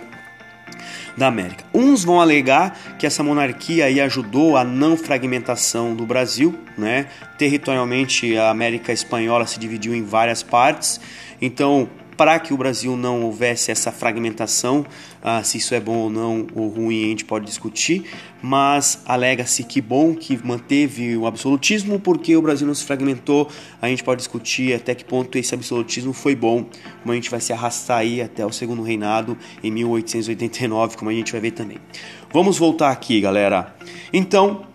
da 1.15 1.27
América. 1.27 1.63
Uns 1.73 2.03
vão 2.03 2.19
alegar 2.19 2.77
que 2.97 3.05
essa 3.05 3.23
monarquia 3.23 3.85
aí 3.85 4.01
ajudou 4.01 4.57
a 4.57 4.63
não 4.63 4.97
fragmentação 4.97 5.95
do 5.95 6.05
Brasil, 6.05 6.57
né? 6.77 7.07
Territorialmente 7.37 8.35
a 8.37 8.49
América 8.49 8.91
espanhola 8.91 9.45
se 9.45 9.59
dividiu 9.59 9.93
em 9.93 10.03
várias 10.03 10.41
partes. 10.41 10.99
Então, 11.41 11.89
para 12.15 12.39
que 12.39 12.53
o 12.53 12.57
Brasil 12.57 12.95
não 12.95 13.23
houvesse 13.23 13.71
essa 13.71 13.91
fragmentação, 13.91 14.85
ah, 15.21 15.43
se 15.43 15.57
isso 15.57 15.73
é 15.73 15.79
bom 15.79 15.97
ou 15.97 16.09
não 16.09 16.47
ou 16.53 16.67
ruim 16.67 17.05
a 17.05 17.07
gente 17.07 17.25
pode 17.25 17.45
discutir, 17.45 18.05
mas 18.41 19.01
alega-se 19.05 19.63
que 19.63 19.81
bom 19.81 20.13
que 20.13 20.39
manteve 20.45 21.15
o 21.17 21.25
absolutismo 21.25 21.99
porque 21.99 22.35
o 22.35 22.41
Brasil 22.41 22.67
não 22.67 22.75
se 22.75 22.83
fragmentou, 22.83 23.49
a 23.81 23.87
gente 23.87 24.03
pode 24.03 24.19
discutir 24.19 24.73
até 24.75 24.93
que 24.93 25.03
ponto 25.03 25.37
esse 25.37 25.53
absolutismo 25.53 26.13
foi 26.13 26.35
bom, 26.35 26.65
como 27.01 27.11
a 27.11 27.15
gente 27.15 27.29
vai 27.29 27.39
se 27.39 27.53
arrastar 27.53 27.99
aí 27.99 28.21
até 28.21 28.45
o 28.45 28.51
segundo 28.51 28.83
reinado 28.83 29.37
em 29.63 29.71
1889, 29.71 30.97
como 30.97 31.09
a 31.09 31.13
gente 31.13 31.31
vai 31.31 31.41
ver 31.41 31.51
também. 31.51 31.77
Vamos 32.31 32.57
voltar 32.57 32.91
aqui, 32.91 33.21
galera. 33.21 33.75
Então, 34.11 34.65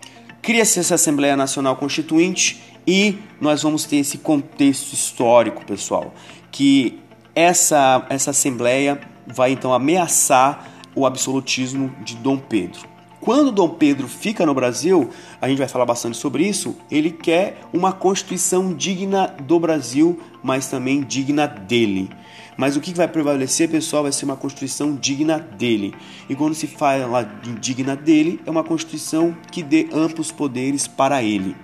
cria-se 0.41 0.79
essa 0.79 0.95
Assembleia 0.95 1.35
Nacional 1.35 1.75
Constituinte 1.75 2.61
e 2.87 3.17
nós 3.39 3.61
vamos 3.61 3.85
ter 3.85 3.97
esse 3.97 4.17
contexto 4.17 4.93
histórico, 4.93 5.63
pessoal, 5.65 6.13
que 6.51 6.99
essa, 7.39 8.05
essa 8.09 8.31
Assembleia 8.31 8.99
vai 9.25 9.53
então 9.53 9.73
ameaçar 9.73 10.67
o 10.93 11.05
absolutismo 11.05 11.95
de 12.03 12.17
Dom 12.17 12.37
Pedro. 12.37 12.81
Quando 13.21 13.49
Dom 13.49 13.69
Pedro 13.69 14.09
fica 14.09 14.45
no 14.45 14.53
Brasil, 14.53 15.09
a 15.39 15.47
gente 15.47 15.57
vai 15.57 15.67
falar 15.67 15.85
bastante 15.85 16.17
sobre 16.17 16.45
isso, 16.45 16.75
ele 16.91 17.11
quer 17.11 17.61
uma 17.71 17.93
constituição 17.93 18.73
digna 18.73 19.27
do 19.27 19.57
Brasil, 19.57 20.19
mas 20.43 20.67
também 20.67 21.01
digna 21.01 21.47
dele. 21.47 22.09
Mas 22.57 22.75
o 22.75 22.81
que 22.81 22.93
vai 22.93 23.07
prevalecer, 23.07 23.69
pessoal, 23.69 24.03
vai 24.03 24.11
ser 24.11 24.25
uma 24.25 24.35
constituição 24.35 24.93
digna 24.93 25.39
dele. 25.39 25.93
E 26.27 26.35
quando 26.35 26.53
se 26.53 26.67
fala 26.67 27.23
de 27.23 27.53
digna 27.53 27.95
dele, 27.95 28.41
é 28.45 28.51
uma 28.51 28.65
constituição 28.65 29.33
que 29.49 29.63
dê 29.63 29.87
amplos 29.93 30.29
poderes 30.29 30.87
para 30.87 31.23
ele. 31.23 31.55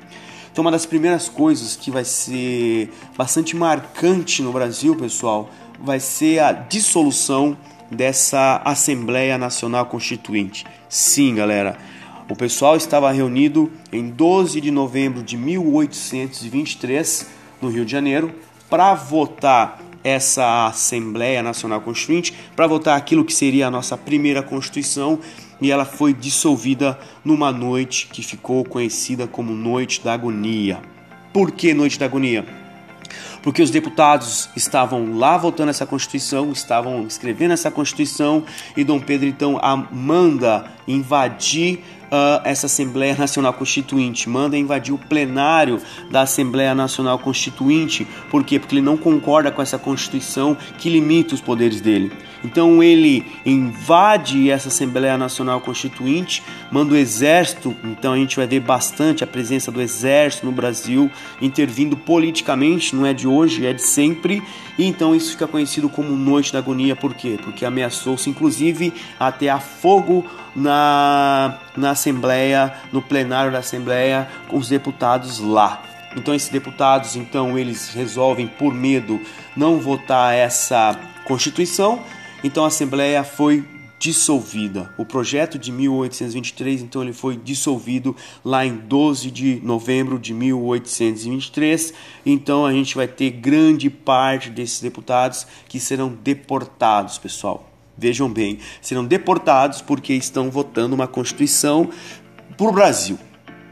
Então, 0.55 0.63
uma 0.63 0.71
das 0.71 0.85
primeiras 0.85 1.27
coisas 1.27 1.75
que 1.75 1.91
vai 1.91 2.05
ser 2.05 2.89
bastante 3.17 3.57
marcante 3.57 4.41
no 4.41 4.53
Brasil, 4.53 4.95
pessoal, 4.95 5.49
vai 5.79 5.99
ser 5.99 6.39
a 6.39 6.51
dissolução 6.51 7.57
dessa 7.91 8.61
Assembleia 8.65 9.37
Nacional 9.37 9.85
Constituinte. 9.85 10.65
Sim, 10.89 11.35
galera, 11.35 11.77
o 12.29 12.35
pessoal 12.35 12.75
estava 12.75 13.11
reunido 13.11 13.71
em 13.91 14.09
12 14.09 14.59
de 14.59 14.71
novembro 14.71 15.21
de 15.21 15.37
1823 15.37 17.27
no 17.61 17.69
Rio 17.69 17.85
de 17.85 17.91
Janeiro 17.91 18.33
para 18.69 18.95
votar 18.95 19.79
essa 20.03 20.67
Assembleia 20.67 21.41
Nacional 21.41 21.81
Constituinte, 21.81 22.33
para 22.55 22.67
votar 22.67 22.97
aquilo 22.97 23.25
que 23.25 23.33
seria 23.33 23.67
a 23.67 23.71
nossa 23.71 23.97
primeira 23.97 24.43
Constituição, 24.43 25.19
e 25.59 25.71
ela 25.71 25.85
foi 25.85 26.13
dissolvida 26.13 26.99
numa 27.23 27.51
noite 27.51 28.07
que 28.11 28.21
ficou 28.21 28.63
conhecida 28.63 29.25
como 29.25 29.53
Noite 29.53 30.03
da 30.03 30.13
Agonia. 30.13 30.79
Por 31.33 31.51
que 31.51 31.73
Noite 31.73 31.97
da 31.97 32.05
Agonia? 32.05 32.64
Porque 33.45 33.61
os 33.61 33.69
deputados 33.69 34.49
estavam 34.55 35.19
lá 35.19 35.37
votando 35.37 35.69
essa 35.69 35.85
Constituição, 35.85 36.51
estavam 36.51 37.05
escrevendo 37.05 37.51
essa 37.51 37.69
Constituição, 37.69 38.43
e 38.75 38.83
Dom 38.83 38.99
Pedro 38.99 39.27
então 39.27 39.61
manda 39.91 40.71
invadir 40.87 41.83
essa 42.43 42.65
Assembleia 42.65 43.15
Nacional 43.15 43.53
Constituinte, 43.53 44.29
manda 44.29 44.57
invadir 44.57 44.93
o 44.93 44.97
plenário 44.97 45.79
da 46.09 46.21
Assembleia 46.21 46.75
Nacional 46.75 47.19
Constituinte. 47.19 48.07
Por 48.29 48.43
quê? 48.43 48.59
Porque 48.59 48.75
ele 48.75 48.81
não 48.81 48.97
concorda 48.97 49.51
com 49.51 49.61
essa 49.61 49.77
Constituição 49.77 50.57
que 50.77 50.89
limita 50.89 51.35
os 51.35 51.41
poderes 51.41 51.81
dele. 51.81 52.11
Então 52.45 52.83
ele 52.83 53.25
invade 53.43 54.51
essa 54.51 54.67
Assembleia 54.67 55.17
Nacional 55.17 55.59
Constituinte, 55.61 56.43
manda 56.71 56.93
o 56.93 56.97
exército, 56.97 57.75
então 57.83 58.13
a 58.13 58.17
gente 58.17 58.35
vai 58.35 58.45
ver 58.45 58.59
bastante 58.59 59.23
a 59.23 59.27
presença 59.27 59.71
do 59.71 59.81
exército 59.81 60.45
no 60.45 60.51
Brasil 60.51 61.09
intervindo 61.41 61.97
politicamente, 61.97 62.95
não 62.95 63.03
é 63.03 63.13
de 63.13 63.27
hoje, 63.27 63.65
é 63.65 63.73
de 63.73 63.81
sempre, 63.81 64.43
e 64.77 64.85
então 64.85 65.15
isso 65.15 65.31
fica 65.31 65.47
conhecido 65.47 65.89
como 65.89 66.15
Noite 66.15 66.53
da 66.53 66.59
Agonia, 66.59 66.95
por 66.95 67.15
quê? 67.15 67.39
Porque 67.41 67.65
ameaçou-se 67.65 68.29
inclusive 68.29 68.93
até 69.19 69.49
a 69.49 69.59
fogo 69.59 70.23
na, 70.55 71.57
na 71.77 71.91
Assembleia, 71.91 72.73
no 72.91 73.01
plenário 73.01 73.51
da 73.51 73.59
Assembleia, 73.59 74.27
com 74.47 74.57
os 74.57 74.69
deputados 74.69 75.39
lá. 75.39 75.83
Então 76.15 76.33
esses 76.33 76.49
deputados, 76.49 77.15
então 77.15 77.57
eles 77.57 77.89
resolvem 77.89 78.47
por 78.47 78.73
medo 78.73 79.19
não 79.55 79.79
votar 79.79 80.33
essa 80.33 80.97
Constituição. 81.25 82.01
Então 82.43 82.63
a 82.63 82.67
Assembleia 82.67 83.23
foi 83.23 83.63
dissolvida. 83.99 84.93
O 84.97 85.05
projeto 85.05 85.57
de 85.57 85.71
1823, 85.71 86.83
então 86.83 87.01
ele 87.01 87.13
foi 87.13 87.35
dissolvido 87.37 88.15
lá 88.43 88.65
em 88.65 88.75
12 88.75 89.31
de 89.31 89.59
novembro 89.63 90.19
de 90.19 90.33
1823. 90.33 91.93
Então 92.25 92.65
a 92.65 92.71
gente 92.71 92.95
vai 92.95 93.07
ter 93.07 93.31
grande 93.31 93.89
parte 93.89 94.49
desses 94.49 94.79
deputados 94.79 95.47
que 95.67 95.79
serão 95.79 96.09
deportados, 96.09 97.17
pessoal. 97.17 97.74
Vejam 97.97 98.29
bem, 98.29 98.59
serão 98.81 99.05
deportados 99.05 99.81
porque 99.81 100.13
estão 100.13 100.51
votando 100.51 100.93
uma 100.93 101.07
Constituição 101.07 101.89
para 102.57 102.67
o 102.67 102.71
Brasil. 102.71 103.17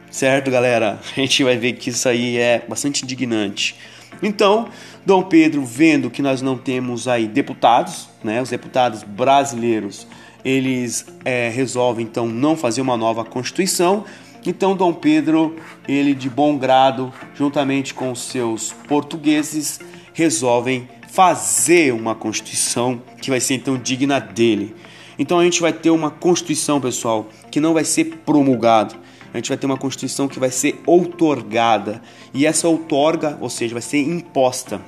Certo, 0.09 0.49
galera? 0.49 0.99
A 1.11 1.19
gente 1.19 1.43
vai 1.43 1.57
ver 1.57 1.73
que 1.73 1.89
isso 1.89 2.07
aí 2.07 2.37
é 2.37 2.63
bastante 2.67 3.03
indignante. 3.03 3.75
Então, 4.21 4.69
Dom 5.05 5.23
Pedro, 5.23 5.65
vendo 5.65 6.09
que 6.09 6.21
nós 6.21 6.41
não 6.41 6.57
temos 6.57 7.07
aí 7.07 7.27
deputados, 7.27 8.07
né, 8.23 8.41
os 8.41 8.49
deputados 8.49 9.03
brasileiros, 9.03 10.07
eles 10.45 11.05
é, 11.25 11.49
resolvem 11.49 12.05
então 12.05 12.27
não 12.27 12.55
fazer 12.55 12.81
uma 12.81 12.95
nova 12.95 13.25
Constituição. 13.25 14.05
Então, 14.45 14.75
Dom 14.75 14.93
Pedro, 14.93 15.55
ele 15.87 16.13
de 16.13 16.29
bom 16.29 16.57
grado, 16.57 17.11
juntamente 17.33 17.93
com 17.93 18.11
os 18.11 18.21
seus 18.21 18.71
portugueses, 18.87 19.79
resolvem 20.13 20.87
fazer 21.13 21.93
uma 21.93 22.15
Constituição 22.15 22.99
que 23.21 23.29
vai 23.29 23.39
ser 23.39 23.53
então 23.53 23.77
digna 23.77 24.19
dele. 24.19 24.75
Então 25.17 25.37
a 25.37 25.43
gente 25.43 25.61
vai 25.61 25.71
ter 25.71 25.91
uma 25.91 26.09
Constituição, 26.09 26.81
pessoal, 26.81 27.29
que 27.51 27.59
não 27.59 27.71
vai 27.71 27.85
ser 27.85 28.05
promulgada. 28.25 28.95
A 29.31 29.37
gente 29.37 29.49
vai 29.49 29.57
ter 29.57 29.67
uma 29.67 29.77
Constituição 29.77 30.27
que 30.27 30.39
vai 30.39 30.49
ser 30.49 30.81
outorgada. 30.87 32.01
E 32.33 32.47
essa 32.47 32.67
outorga, 32.67 33.37
ou 33.39 33.47
seja, 33.47 33.73
vai 33.73 33.81
ser 33.83 33.99
imposta. 33.99 34.81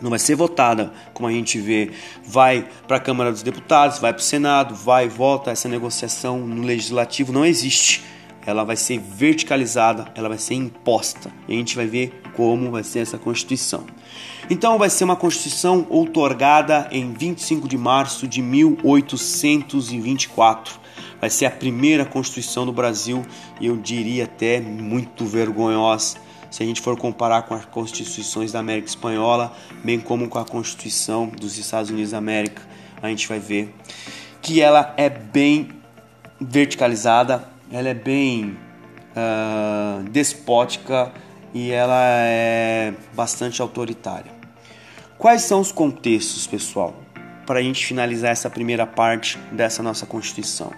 Não 0.00 0.10
vai 0.10 0.18
ser 0.18 0.34
votada, 0.34 0.92
como 1.14 1.28
a 1.28 1.32
gente 1.32 1.60
vê. 1.60 1.92
Vai 2.24 2.66
para 2.88 2.96
a 2.96 3.00
Câmara 3.00 3.30
dos 3.30 3.44
Deputados, 3.44 4.00
vai 4.00 4.12
para 4.12 4.20
o 4.20 4.24
Senado, 4.24 4.74
vai 4.74 5.04
e 5.04 5.08
volta. 5.08 5.52
Essa 5.52 5.68
negociação 5.68 6.40
no 6.40 6.62
Legislativo 6.62 7.32
não 7.32 7.46
existe. 7.46 8.02
Ela 8.44 8.64
vai 8.64 8.76
ser 8.76 8.98
verticalizada, 8.98 10.06
ela 10.14 10.28
vai 10.28 10.38
ser 10.38 10.54
imposta. 10.54 11.30
E 11.48 11.54
a 11.54 11.56
gente 11.56 11.76
vai 11.76 11.86
ver 11.86 12.20
como 12.34 12.70
vai 12.70 12.82
ser 12.82 12.98
essa 13.00 13.18
Constituição. 13.18 13.84
Então 14.50 14.78
vai 14.78 14.90
ser 14.90 15.04
uma 15.04 15.16
Constituição 15.16 15.86
outorgada 15.88 16.88
em 16.90 17.12
25 17.12 17.68
de 17.68 17.78
março 17.78 18.26
de 18.26 18.42
1824. 18.42 20.82
Vai 21.20 21.30
ser 21.30 21.46
a 21.46 21.50
primeira 21.50 22.04
Constituição 22.04 22.66
do 22.66 22.72
Brasil 22.72 23.24
e 23.60 23.66
eu 23.66 23.76
diria 23.76 24.24
até 24.24 24.60
muito 24.60 25.24
vergonhosa 25.24 26.16
se 26.52 26.62
a 26.62 26.66
gente 26.66 26.82
for 26.82 26.98
comparar 26.98 27.44
com 27.44 27.54
as 27.54 27.64
constituições 27.64 28.52
da 28.52 28.58
América 28.58 28.86
Espanhola, 28.86 29.56
bem 29.82 29.98
como 29.98 30.28
com 30.28 30.38
a 30.38 30.44
Constituição 30.44 31.26
dos 31.26 31.56
Estados 31.56 31.90
Unidos 31.90 32.10
da 32.10 32.18
América, 32.18 32.60
a 33.00 33.08
gente 33.08 33.26
vai 33.26 33.38
ver 33.38 33.74
que 34.42 34.60
ela 34.60 34.92
é 34.98 35.08
bem 35.08 35.70
verticalizada, 36.38 37.48
ela 37.72 37.88
é 37.88 37.94
bem 37.94 38.56
uh, 39.16 40.02
despótica 40.10 41.10
e 41.54 41.70
ela 41.70 42.00
é 42.00 42.92
bastante 43.14 43.62
autoritária. 43.62 44.30
Quais 45.18 45.42
são 45.42 45.60
os 45.60 45.72
contextos, 45.72 46.46
pessoal, 46.46 46.94
para 47.46 47.60
a 47.60 47.62
gente 47.62 47.84
finalizar 47.84 48.30
essa 48.30 48.50
primeira 48.50 48.86
parte 48.86 49.38
dessa 49.50 49.82
nossa 49.82 50.04
Constituição? 50.04 50.70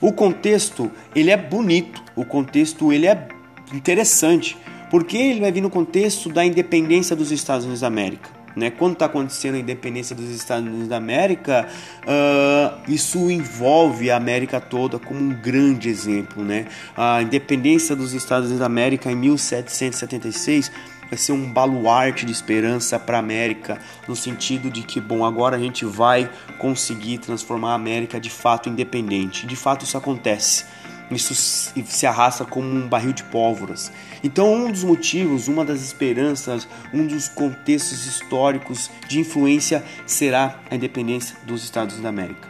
O 0.00 0.12
contexto, 0.12 0.90
ele 1.14 1.30
é 1.30 1.36
bonito, 1.36 2.02
o 2.16 2.24
contexto, 2.24 2.92
ele 2.92 3.06
é 3.06 3.28
interessante, 3.72 4.56
porque 4.90 5.16
ele 5.16 5.40
vai 5.40 5.52
vir 5.52 5.60
no 5.60 5.70
contexto 5.70 6.28
da 6.30 6.44
independência 6.44 7.14
dos 7.14 7.30
Estados 7.30 7.64
Unidos 7.64 7.82
da 7.82 7.86
América. 7.86 8.39
Né? 8.60 8.70
Quando 8.70 8.92
está 8.92 9.06
acontecendo 9.06 9.54
a 9.54 9.58
independência 9.58 10.14
dos 10.14 10.28
Estados 10.28 10.68
Unidos 10.68 10.86
da 10.86 10.98
América, 10.98 11.66
uh, 12.02 12.80
isso 12.86 13.30
envolve 13.30 14.10
a 14.10 14.16
América 14.16 14.60
toda 14.60 14.98
como 14.98 15.18
um 15.18 15.30
grande 15.30 15.88
exemplo. 15.88 16.44
Né? 16.44 16.66
A 16.94 17.22
independência 17.22 17.96
dos 17.96 18.12
Estados 18.12 18.44
Unidos 18.44 18.60
da 18.60 18.66
América 18.66 19.10
em 19.10 19.16
1776 19.16 20.70
vai 21.08 21.18
ser 21.18 21.32
um 21.32 21.50
baluarte 21.50 22.26
de 22.26 22.32
esperança 22.32 22.98
para 22.98 23.16
a 23.16 23.20
América, 23.20 23.80
no 24.06 24.14
sentido 24.14 24.70
de 24.70 24.82
que, 24.82 25.00
bom, 25.00 25.24
agora 25.24 25.56
a 25.56 25.58
gente 25.58 25.84
vai 25.84 26.30
conseguir 26.58 27.18
transformar 27.18 27.72
a 27.72 27.74
América 27.74 28.20
de 28.20 28.30
fato 28.30 28.68
independente. 28.68 29.46
De 29.46 29.56
fato, 29.56 29.84
isso 29.84 29.96
acontece. 29.96 30.66
Isso 31.10 31.34
se 31.34 32.06
arrasta 32.06 32.44
como 32.44 32.68
um 32.68 32.86
barril 32.86 33.12
de 33.12 33.24
pólvoras. 33.24 33.90
Então, 34.22 34.52
um 34.52 34.70
dos 34.70 34.84
motivos, 34.84 35.48
uma 35.48 35.64
das 35.64 35.82
esperanças, 35.82 36.68
um 36.92 37.06
dos 37.06 37.28
contextos 37.28 38.06
históricos 38.06 38.90
de 39.08 39.20
influência 39.20 39.84
será 40.06 40.60
a 40.70 40.74
independência 40.74 41.36
dos 41.44 41.64
Estados 41.64 41.98
da 42.00 42.08
América. 42.10 42.48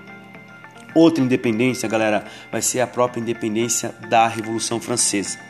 Outra 0.95 1.23
independência, 1.23 1.89
galera, 1.89 2.25
vai 2.51 2.61
ser 2.61 2.81
a 2.81 2.87
própria 2.87 3.21
independência 3.21 3.95
da 4.09 4.27
Revolução 4.27 4.81
Francesa. 4.81 5.50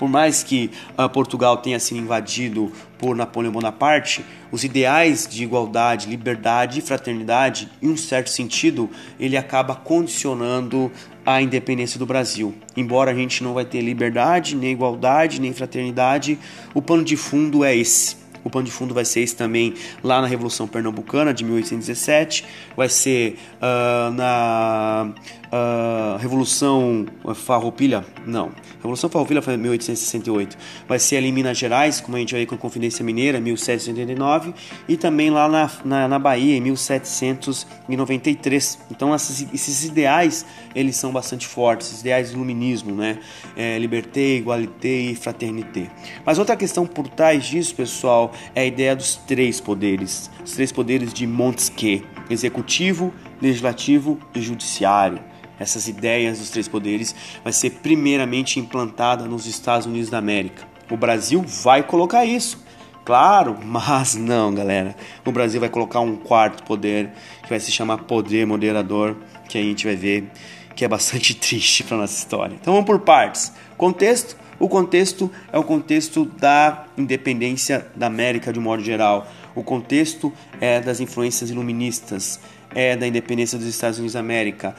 Por 0.00 0.08
mais 0.08 0.42
que 0.42 0.70
uh, 0.96 1.10
Portugal 1.10 1.58
tenha 1.58 1.78
sido 1.78 2.00
invadido 2.00 2.72
por 2.96 3.14
Napoleão 3.14 3.52
Bonaparte, 3.52 4.24
os 4.50 4.64
ideais 4.64 5.28
de 5.30 5.44
igualdade, 5.44 6.08
liberdade 6.08 6.78
e 6.78 6.82
fraternidade, 6.82 7.68
em 7.82 7.90
um 7.90 7.98
certo 7.98 8.30
sentido, 8.30 8.88
ele 9.18 9.36
acaba 9.36 9.74
condicionando 9.74 10.90
a 11.24 11.42
independência 11.42 11.98
do 11.98 12.06
Brasil. 12.06 12.54
Embora 12.74 13.10
a 13.10 13.14
gente 13.14 13.44
não 13.44 13.52
vai 13.52 13.66
ter 13.66 13.82
liberdade, 13.82 14.56
nem 14.56 14.72
igualdade, 14.72 15.38
nem 15.38 15.52
fraternidade, 15.52 16.38
o 16.72 16.80
pano 16.80 17.04
de 17.04 17.18
fundo 17.18 17.62
é 17.62 17.76
esse. 17.76 18.16
O 18.42 18.48
pano 18.48 18.64
de 18.64 18.70
fundo 18.70 18.94
vai 18.94 19.04
ser 19.04 19.20
esse 19.20 19.36
também 19.36 19.74
lá 20.02 20.22
na 20.22 20.26
Revolução 20.26 20.66
Pernambucana 20.66 21.34
de 21.34 21.44
1817, 21.44 22.46
vai 22.74 22.88
ser 22.88 23.38
uh, 23.56 24.10
na 24.12 25.12
uh, 25.50 26.16
Revolução 26.18 27.06
Farroupilha, 27.34 28.04
não, 28.26 28.50
Revolução 28.76 29.10
Farroupilha 29.10 29.42
foi 29.42 29.54
em 29.54 29.58
1868, 29.58 30.56
vai 30.88 30.98
ser 30.98 31.16
ali 31.16 31.28
em 31.28 31.32
Minas 31.32 31.58
Gerais, 31.58 32.00
como 32.00 32.16
a 32.16 32.20
gente 32.20 32.34
ver 32.34 32.46
com 32.46 32.54
a 32.54 32.58
Confidência 32.58 33.04
Mineira, 33.04 33.40
1789, 33.40 34.54
e 34.88 34.96
também 34.96 35.30
lá 35.30 35.48
na, 35.48 35.70
na, 35.84 36.08
na 36.08 36.18
Bahia, 36.18 36.56
em 36.56 36.60
1793. 36.60 38.78
Então 38.90 39.14
esses, 39.14 39.46
esses 39.52 39.84
ideais, 39.84 40.46
eles 40.74 40.96
são 40.96 41.12
bastante 41.12 41.46
fortes, 41.46 42.00
ideais 42.00 42.30
do 42.30 42.36
iluminismo, 42.36 42.94
né? 42.94 43.18
É, 43.56 43.78
liberté, 43.78 44.36
igualité 44.36 44.88
e 44.88 45.14
fraternité. 45.14 45.90
Mas 46.24 46.38
outra 46.38 46.56
questão 46.56 46.86
por 46.86 47.08
trás 47.08 47.44
disso, 47.44 47.74
pessoal, 47.74 48.32
é 48.54 48.62
a 48.62 48.66
ideia 48.66 48.96
dos 48.96 49.16
três 49.16 49.60
poderes, 49.60 50.30
os 50.44 50.52
três 50.52 50.72
poderes 50.72 51.12
de 51.12 51.26
Montesquieu, 51.26 52.02
executivo, 52.28 53.12
legislativo 53.40 54.18
e 54.34 54.40
judiciário 54.40 55.29
essas 55.60 55.86
ideias 55.86 56.40
dos 56.40 56.50
três 56.50 56.66
poderes, 56.66 57.14
vai 57.44 57.52
ser 57.52 57.70
primeiramente 57.70 58.58
implantada 58.58 59.26
nos 59.26 59.46
Estados 59.46 59.86
Unidos 59.86 60.10
da 60.10 60.18
América. 60.18 60.66
O 60.90 60.96
Brasil 60.96 61.44
vai 61.46 61.84
colocar 61.84 62.24
isso. 62.24 62.64
Claro, 63.04 63.56
mas 63.62 64.16
não, 64.16 64.52
galera. 64.52 64.96
O 65.24 65.30
Brasil 65.30 65.60
vai 65.60 65.68
colocar 65.68 66.00
um 66.00 66.16
quarto 66.16 66.64
poder, 66.64 67.10
que 67.42 67.48
vai 67.48 67.60
se 67.60 67.70
chamar 67.70 67.98
poder 67.98 68.46
moderador, 68.46 69.16
que 69.48 69.58
a 69.58 69.62
gente 69.62 69.86
vai 69.86 69.94
ver 69.94 70.30
que 70.74 70.84
é 70.84 70.88
bastante 70.88 71.34
triste 71.38 71.84
para 71.84 71.98
nossa 71.98 72.16
história. 72.16 72.56
Então 72.58 72.72
vamos 72.72 72.86
por 72.86 73.00
partes. 73.00 73.52
Contexto: 73.76 74.36
o 74.58 74.68
contexto 74.68 75.30
é 75.52 75.58
o 75.58 75.64
contexto 75.64 76.24
da 76.24 76.86
independência 76.96 77.86
da 77.94 78.06
América 78.06 78.52
de 78.52 78.58
um 78.58 78.62
modo 78.62 78.82
geral. 78.82 79.26
O 79.54 79.62
contexto 79.62 80.32
é 80.60 80.80
das 80.80 81.00
influências 81.00 81.50
iluministas, 81.50 82.38
é 82.74 82.96
da 82.96 83.06
independência 83.06 83.58
dos 83.58 83.66
Estados 83.66 83.98
Unidos 83.98 84.14
da 84.14 84.20
América, 84.20 84.74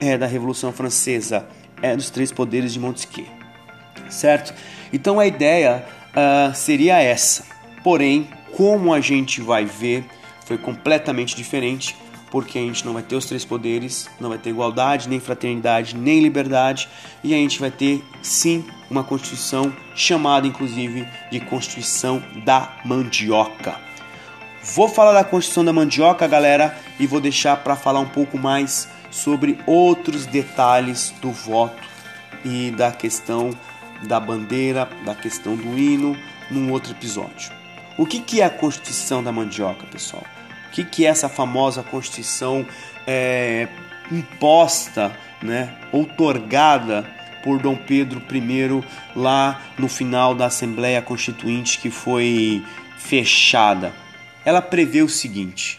é 0.00 0.16
da 0.16 0.26
Revolução 0.26 0.72
Francesa, 0.72 1.46
é 1.82 1.94
dos 1.94 2.10
três 2.10 2.32
poderes 2.32 2.72
de 2.72 2.80
Montesquieu, 2.80 3.26
certo? 4.08 4.54
Então 4.92 5.20
a 5.20 5.26
ideia 5.26 5.84
uh, 6.10 6.54
seria 6.54 7.00
essa. 7.00 7.44
Porém, 7.84 8.28
como 8.56 8.92
a 8.92 9.00
gente 9.00 9.40
vai 9.40 9.64
ver, 9.64 10.04
foi 10.44 10.58
completamente 10.58 11.36
diferente, 11.36 11.96
porque 12.30 12.58
a 12.58 12.62
gente 12.62 12.84
não 12.84 12.92
vai 12.92 13.02
ter 13.02 13.16
os 13.16 13.26
três 13.26 13.44
poderes, 13.44 14.08
não 14.20 14.28
vai 14.28 14.38
ter 14.38 14.50
igualdade, 14.50 15.08
nem 15.08 15.20
fraternidade, 15.20 15.96
nem 15.96 16.20
liberdade, 16.20 16.88
e 17.22 17.34
a 17.34 17.36
gente 17.36 17.58
vai 17.58 17.70
ter 17.70 18.02
sim 18.22 18.64
uma 18.90 19.04
constituição 19.04 19.72
chamada 19.94 20.46
inclusive 20.46 21.06
de 21.30 21.40
Constituição 21.40 22.22
da 22.44 22.76
Mandioca. 22.84 23.74
Vou 24.74 24.88
falar 24.88 25.12
da 25.12 25.24
Constituição 25.24 25.64
da 25.64 25.72
Mandioca, 25.72 26.26
galera, 26.26 26.76
e 26.98 27.06
vou 27.06 27.20
deixar 27.20 27.56
para 27.56 27.76
falar 27.76 28.00
um 28.00 28.08
pouco 28.08 28.36
mais 28.36 28.88
sobre 29.10 29.58
outros 29.66 30.26
detalhes 30.26 31.12
do 31.20 31.30
voto 31.30 31.82
e 32.44 32.70
da 32.70 32.92
questão 32.92 33.50
da 34.02 34.18
bandeira, 34.18 34.88
da 35.04 35.14
questão 35.14 35.56
do 35.56 35.78
hino, 35.78 36.16
num 36.50 36.72
outro 36.72 36.92
episódio. 36.92 37.52
O 37.98 38.06
que, 38.06 38.20
que 38.20 38.40
é 38.40 38.44
a 38.44 38.50
Constituição 38.50 39.22
da 39.22 39.30
Mandioca, 39.30 39.86
pessoal? 39.86 40.24
O 40.68 40.70
que, 40.70 40.84
que 40.84 41.04
é 41.04 41.08
essa 41.08 41.28
famosa 41.28 41.82
Constituição 41.82 42.64
é, 43.06 43.68
imposta, 44.10 45.14
né, 45.42 45.76
outorgada 45.92 47.06
por 47.42 47.58
Dom 47.58 47.76
Pedro 47.76 48.22
I 48.32 48.84
lá 49.16 49.60
no 49.78 49.88
final 49.88 50.34
da 50.34 50.46
Assembleia 50.46 51.02
Constituinte 51.02 51.78
que 51.78 51.90
foi 51.90 52.64
fechada? 52.96 53.92
Ela 54.44 54.62
prevê 54.62 55.02
o 55.02 55.08
seguinte: 55.08 55.78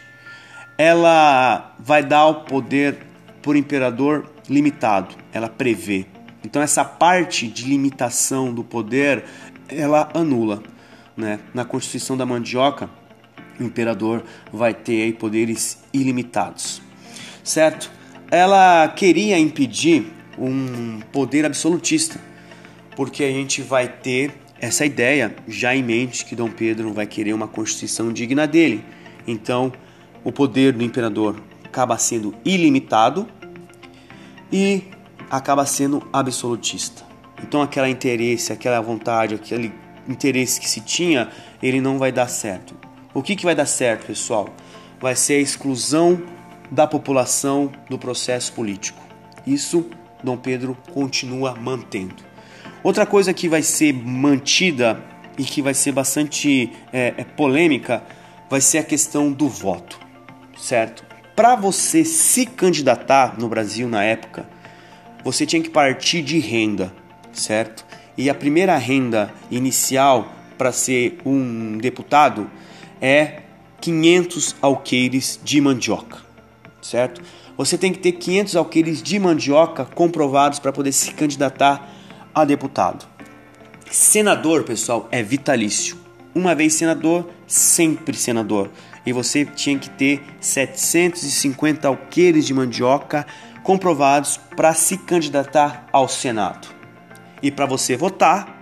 ela 0.77 1.73
vai 1.79 2.03
dar 2.03 2.27
o 2.27 2.35
poder 2.41 3.10
por 3.41 3.55
imperador 3.55 4.29
limitado, 4.49 5.15
ela 5.31 5.49
prevê. 5.49 6.05
Então 6.43 6.61
essa 6.61 6.83
parte 6.83 7.47
de 7.47 7.65
limitação 7.65 8.53
do 8.53 8.63
poder, 8.63 9.23
ela 9.67 10.09
anula, 10.13 10.61
né? 11.15 11.39
Na 11.53 11.65
Constituição 11.65 12.17
da 12.17 12.25
Mandioca, 12.25 12.89
o 13.59 13.63
imperador 13.63 14.23
vai 14.51 14.73
ter 14.73 15.13
poderes 15.15 15.83
ilimitados. 15.93 16.81
Certo? 17.43 17.91
Ela 18.29 18.87
queria 18.87 19.37
impedir 19.37 20.11
um 20.37 20.99
poder 21.11 21.45
absolutista, 21.45 22.19
porque 22.95 23.23
a 23.23 23.31
gente 23.31 23.61
vai 23.61 23.87
ter 23.87 24.31
essa 24.59 24.85
ideia 24.85 25.35
já 25.47 25.75
em 25.75 25.83
mente 25.83 26.23
que 26.23 26.35
Dom 26.35 26.49
Pedro 26.49 26.93
vai 26.93 27.05
querer 27.05 27.33
uma 27.33 27.47
constituição 27.47 28.13
digna 28.13 28.47
dele. 28.47 28.83
Então, 29.27 29.71
o 30.23 30.31
poder 30.31 30.73
do 30.73 30.83
imperador 30.83 31.35
acaba 31.71 31.97
sendo 31.97 32.35
ilimitado 32.43 33.25
e 34.51 34.83
acaba 35.29 35.65
sendo 35.65 36.05
absolutista. 36.11 37.03
Então 37.41 37.61
aquele 37.61 37.87
interesse, 37.87 38.51
aquela 38.51 38.81
vontade, 38.81 39.35
aquele 39.35 39.73
interesse 40.05 40.59
que 40.59 40.69
se 40.69 40.81
tinha, 40.81 41.29
ele 41.63 41.79
não 41.79 41.97
vai 41.97 42.11
dar 42.11 42.27
certo. 42.27 42.75
O 43.13 43.23
que, 43.23 43.37
que 43.37 43.45
vai 43.45 43.55
dar 43.55 43.65
certo, 43.65 44.05
pessoal? 44.05 44.49
Vai 44.99 45.15
ser 45.15 45.35
a 45.35 45.39
exclusão 45.39 46.21
da 46.69 46.85
população 46.85 47.71
do 47.89 47.97
processo 47.97 48.51
político. 48.51 49.01
Isso 49.47 49.89
Dom 50.21 50.37
Pedro 50.37 50.77
continua 50.93 51.55
mantendo. 51.55 52.15
Outra 52.83 53.05
coisa 53.05 53.33
que 53.33 53.47
vai 53.47 53.61
ser 53.61 53.93
mantida 53.93 55.01
e 55.37 55.43
que 55.45 55.61
vai 55.61 55.73
ser 55.73 55.93
bastante 55.93 56.71
é, 56.91 57.13
é 57.17 57.23
polêmica 57.23 58.03
vai 58.49 58.59
ser 58.59 58.79
a 58.79 58.83
questão 58.83 59.31
do 59.31 59.47
voto, 59.47 59.97
certo? 60.57 61.10
Para 61.35 61.55
você 61.55 62.03
se 62.03 62.45
candidatar 62.45 63.39
no 63.39 63.47
Brasil 63.47 63.87
na 63.87 64.03
época, 64.03 64.45
você 65.23 65.45
tinha 65.45 65.61
que 65.61 65.69
partir 65.69 66.21
de 66.21 66.39
renda, 66.39 66.93
certo? 67.31 67.85
E 68.17 68.29
a 68.29 68.35
primeira 68.35 68.77
renda 68.77 69.33
inicial 69.49 70.33
para 70.57 70.71
ser 70.71 71.19
um 71.25 71.77
deputado 71.77 72.49
é 73.01 73.43
500 73.79 74.55
alqueires 74.61 75.39
de 75.43 75.61
mandioca, 75.61 76.17
certo? 76.81 77.21
Você 77.57 77.77
tem 77.77 77.93
que 77.93 77.99
ter 77.99 78.11
500 78.11 78.55
alqueires 78.55 79.01
de 79.01 79.17
mandioca 79.17 79.85
comprovados 79.85 80.59
para 80.59 80.71
poder 80.71 80.91
se 80.91 81.11
candidatar 81.11 81.89
a 82.35 82.43
deputado. 82.43 83.07
Senador, 83.89 84.63
pessoal, 84.63 85.07
é 85.11 85.23
vitalício. 85.23 85.97
Uma 86.33 86.55
vez 86.55 86.73
senador, 86.73 87.29
sempre 87.47 88.15
senador. 88.15 88.69
E 89.05 89.11
você 89.11 89.45
tinha 89.45 89.77
que 89.77 89.89
ter 89.89 90.23
750 90.39 91.87
alqueires 91.87 92.45
de 92.45 92.53
mandioca 92.53 93.25
comprovados 93.63 94.37
para 94.55 94.73
se 94.73 94.97
candidatar 94.97 95.85
ao 95.91 96.07
Senado. 96.07 96.67
E 97.41 97.49
para 97.49 97.65
você 97.65 97.95
votar, 97.97 98.57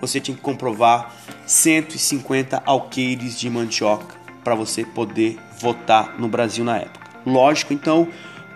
você 0.00 0.20
tinha 0.20 0.36
que 0.36 0.42
comprovar 0.42 1.14
150 1.46 2.62
alqueires 2.66 3.38
de 3.38 3.48
mandioca 3.48 4.14
para 4.42 4.54
você 4.54 4.84
poder 4.84 5.38
votar 5.58 6.18
no 6.18 6.28
Brasil 6.28 6.64
na 6.64 6.78
época. 6.78 7.10
Lógico, 7.24 7.72
então, 7.72 8.08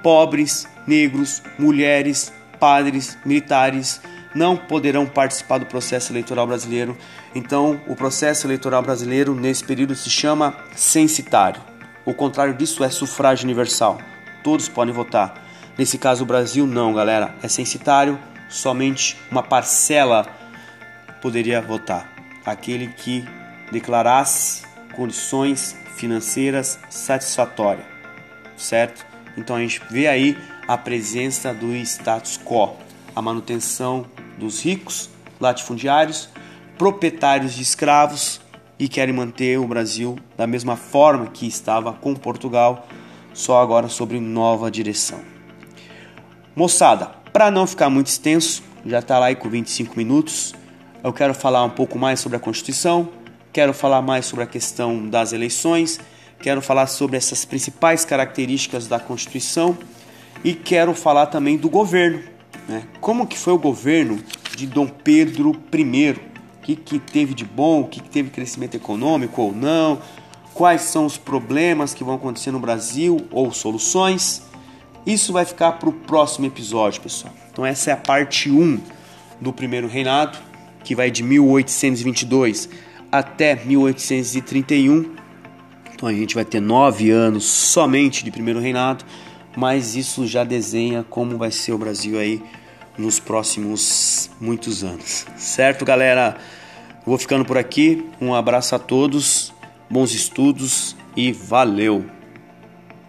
pobres, 0.03 0.69
negros, 0.87 1.43
mulheres, 1.59 2.33
padres, 2.61 3.17
militares 3.25 4.01
não 4.39 4.57
poderão 4.57 5.05
participar 5.05 5.59
do 5.59 5.67
processo 5.67 6.13
eleitoral 6.13 6.47
brasileiro. 6.47 6.97
Então, 7.35 7.81
o 7.89 7.97
processo 7.97 8.47
eleitoral 8.47 8.81
brasileiro 8.81 9.35
nesse 9.35 9.65
período 9.65 9.97
se 9.97 10.09
chama 10.09 10.57
censitário. 10.77 11.61
O 12.07 12.15
contrário 12.15 12.55
disso 12.55 12.85
é 12.85 12.89
sufrágio 12.89 13.45
universal. 13.45 13.99
Todos 14.45 14.69
podem 14.69 14.95
votar. 14.95 15.35
Nesse 15.77 15.99
caso, 15.99 16.23
o 16.23 16.27
Brasil 16.27 16.67
não, 16.67 16.95
galera. 16.95 17.35
É 17.43 17.49
censitário, 17.49 18.17
somente 18.49 19.19
uma 19.29 19.43
parcela 19.43 20.25
poderia 21.21 21.61
votar. 21.61 22.09
Aquele 22.47 22.87
que 22.87 23.27
declarasse 23.73 24.63
condições 24.95 25.77
financeiras 25.97 26.79
satisfatórias, 26.89 27.85
certo? 28.57 29.05
Então 29.37 29.57
a 29.57 29.61
gente 29.61 29.83
vê 29.91 30.07
aí 30.07 30.39
a 30.67 30.79
presença 30.79 31.53
do 31.53 31.75
status 31.75 32.39
quo, 32.39 32.77
a 33.15 33.21
manutenção 33.21 34.07
dos 34.39 34.63
ricos, 34.63 35.11
latifundiários, 35.41 36.29
proprietários 36.79 37.55
de 37.55 37.63
escravos 37.63 38.41
e 38.79 38.89
querem 38.89 39.15
manter 39.15 39.59
o 39.59 39.67
Brasil 39.67 40.17
da 40.37 40.47
mesma 40.47 40.77
forma 40.77 41.27
que 41.27 41.47
estava 41.47 41.93
com 41.93 42.15
Portugal, 42.15 42.87
só 43.35 43.61
agora 43.61 43.89
sobre 43.89 44.21
nova 44.21 44.71
direção. 44.71 45.21
Moçada, 46.55 47.07
para 47.33 47.51
não 47.51 47.67
ficar 47.67 47.91
muito 47.91 48.07
extenso, 48.07 48.63
já 48.87 49.01
está 49.01 49.19
lá 49.19 49.27
aí 49.27 49.37
com 49.37 49.49
25 49.49 49.97
minutos, 49.97 50.55
eu 51.03 51.13
quero 51.13 51.35
falar 51.35 51.65
um 51.65 51.71
pouco 51.71 51.99
mais 51.99 52.21
sobre 52.21 52.37
a 52.37 52.41
Constituição, 52.41 53.09
quero 53.53 53.73
falar 53.73 54.03
mais 54.03 54.27
sobre 54.27 54.45
a 54.45 54.47
questão 54.47 55.09
das 55.09 55.33
eleições, 55.33 56.01
quero 56.41 56.63
falar 56.63 56.87
sobre 56.87 57.17
essas 57.17 57.45
principais 57.45 58.05
características 58.05 58.87
da 58.87 58.99
Constituição 58.99 59.77
e 60.45 60.55
quero 60.55 60.95
falar 60.95 61.27
também 61.27 61.57
do 61.57 61.69
governo. 61.69 62.38
Né? 62.69 62.85
Como 63.01 63.27
que 63.27 63.39
foi 63.39 63.55
o 63.55 63.59
governo 63.59 64.21
de 64.55 64.67
Dom 64.67 64.87
Pedro 64.87 65.59
I? 65.73 66.11
O 66.11 66.61
que, 66.63 66.77
que 66.77 66.99
teve 66.99 67.33
de 67.33 67.47
bom? 67.47 67.81
O 67.81 67.89
que, 67.89 68.01
que 68.01 68.11
teve 68.11 68.29
crescimento 68.29 68.75
econômico 68.75 69.41
ou 69.41 69.55
não? 69.55 69.99
Quais 70.53 70.83
são 70.83 71.07
os 71.07 71.17
problemas 71.17 71.95
que 71.95 72.05
vão 72.05 72.15
acontecer 72.15 72.51
no 72.51 72.61
Brasil 72.61 73.27
ou 73.31 73.51
soluções? 73.53 74.43
Isso 75.07 75.33
vai 75.33 75.47
ficar 75.47 75.73
para 75.73 75.89
o 75.89 75.93
próximo 75.93 76.45
episódio, 76.47 77.01
pessoal. 77.01 77.33
Então 77.51 77.65
essa 77.65 77.91
é 77.91 77.93
a 77.95 77.97
parte 77.97 78.51
1 78.51 78.79
do 79.41 79.53
primeiro 79.53 79.89
reinado, 79.89 80.37
que 80.85 80.95
vai 80.95 81.11
de 81.11 81.23
1822 81.23 82.69
até 83.11 83.55
1831. 83.65 85.15
Então 85.95 86.09
a 86.09 86.13
gente 86.13 86.35
vai 86.35 86.45
ter 86.45 86.61
nove 86.61 87.11
anos 87.11 87.45
somente 87.45 88.23
de 88.23 88.31
primeiro 88.31 88.61
reinado, 88.61 89.05
mas 89.57 89.97
isso 89.97 90.27
já 90.27 90.45
desenha 90.45 91.05
como 91.09 91.39
vai 91.39 91.51
ser 91.51 91.73
o 91.73 91.79
Brasil 91.79 92.19
aí 92.19 92.43
nos 92.99 93.21
próximos 93.21 94.29
muitos 94.41 94.83
anos. 94.83 95.27
Certo, 95.37 95.85
galera? 95.85 96.37
Vou 97.07 97.17
ficando 97.17 97.45
por 97.45 97.57
aqui. 97.57 98.07
Um 98.21 98.35
abraço 98.35 98.75
a 98.75 98.79
todos, 98.79 99.55
bons 99.89 100.13
estudos 100.13 100.97
e 101.17 101.33
valeu! 101.33 102.18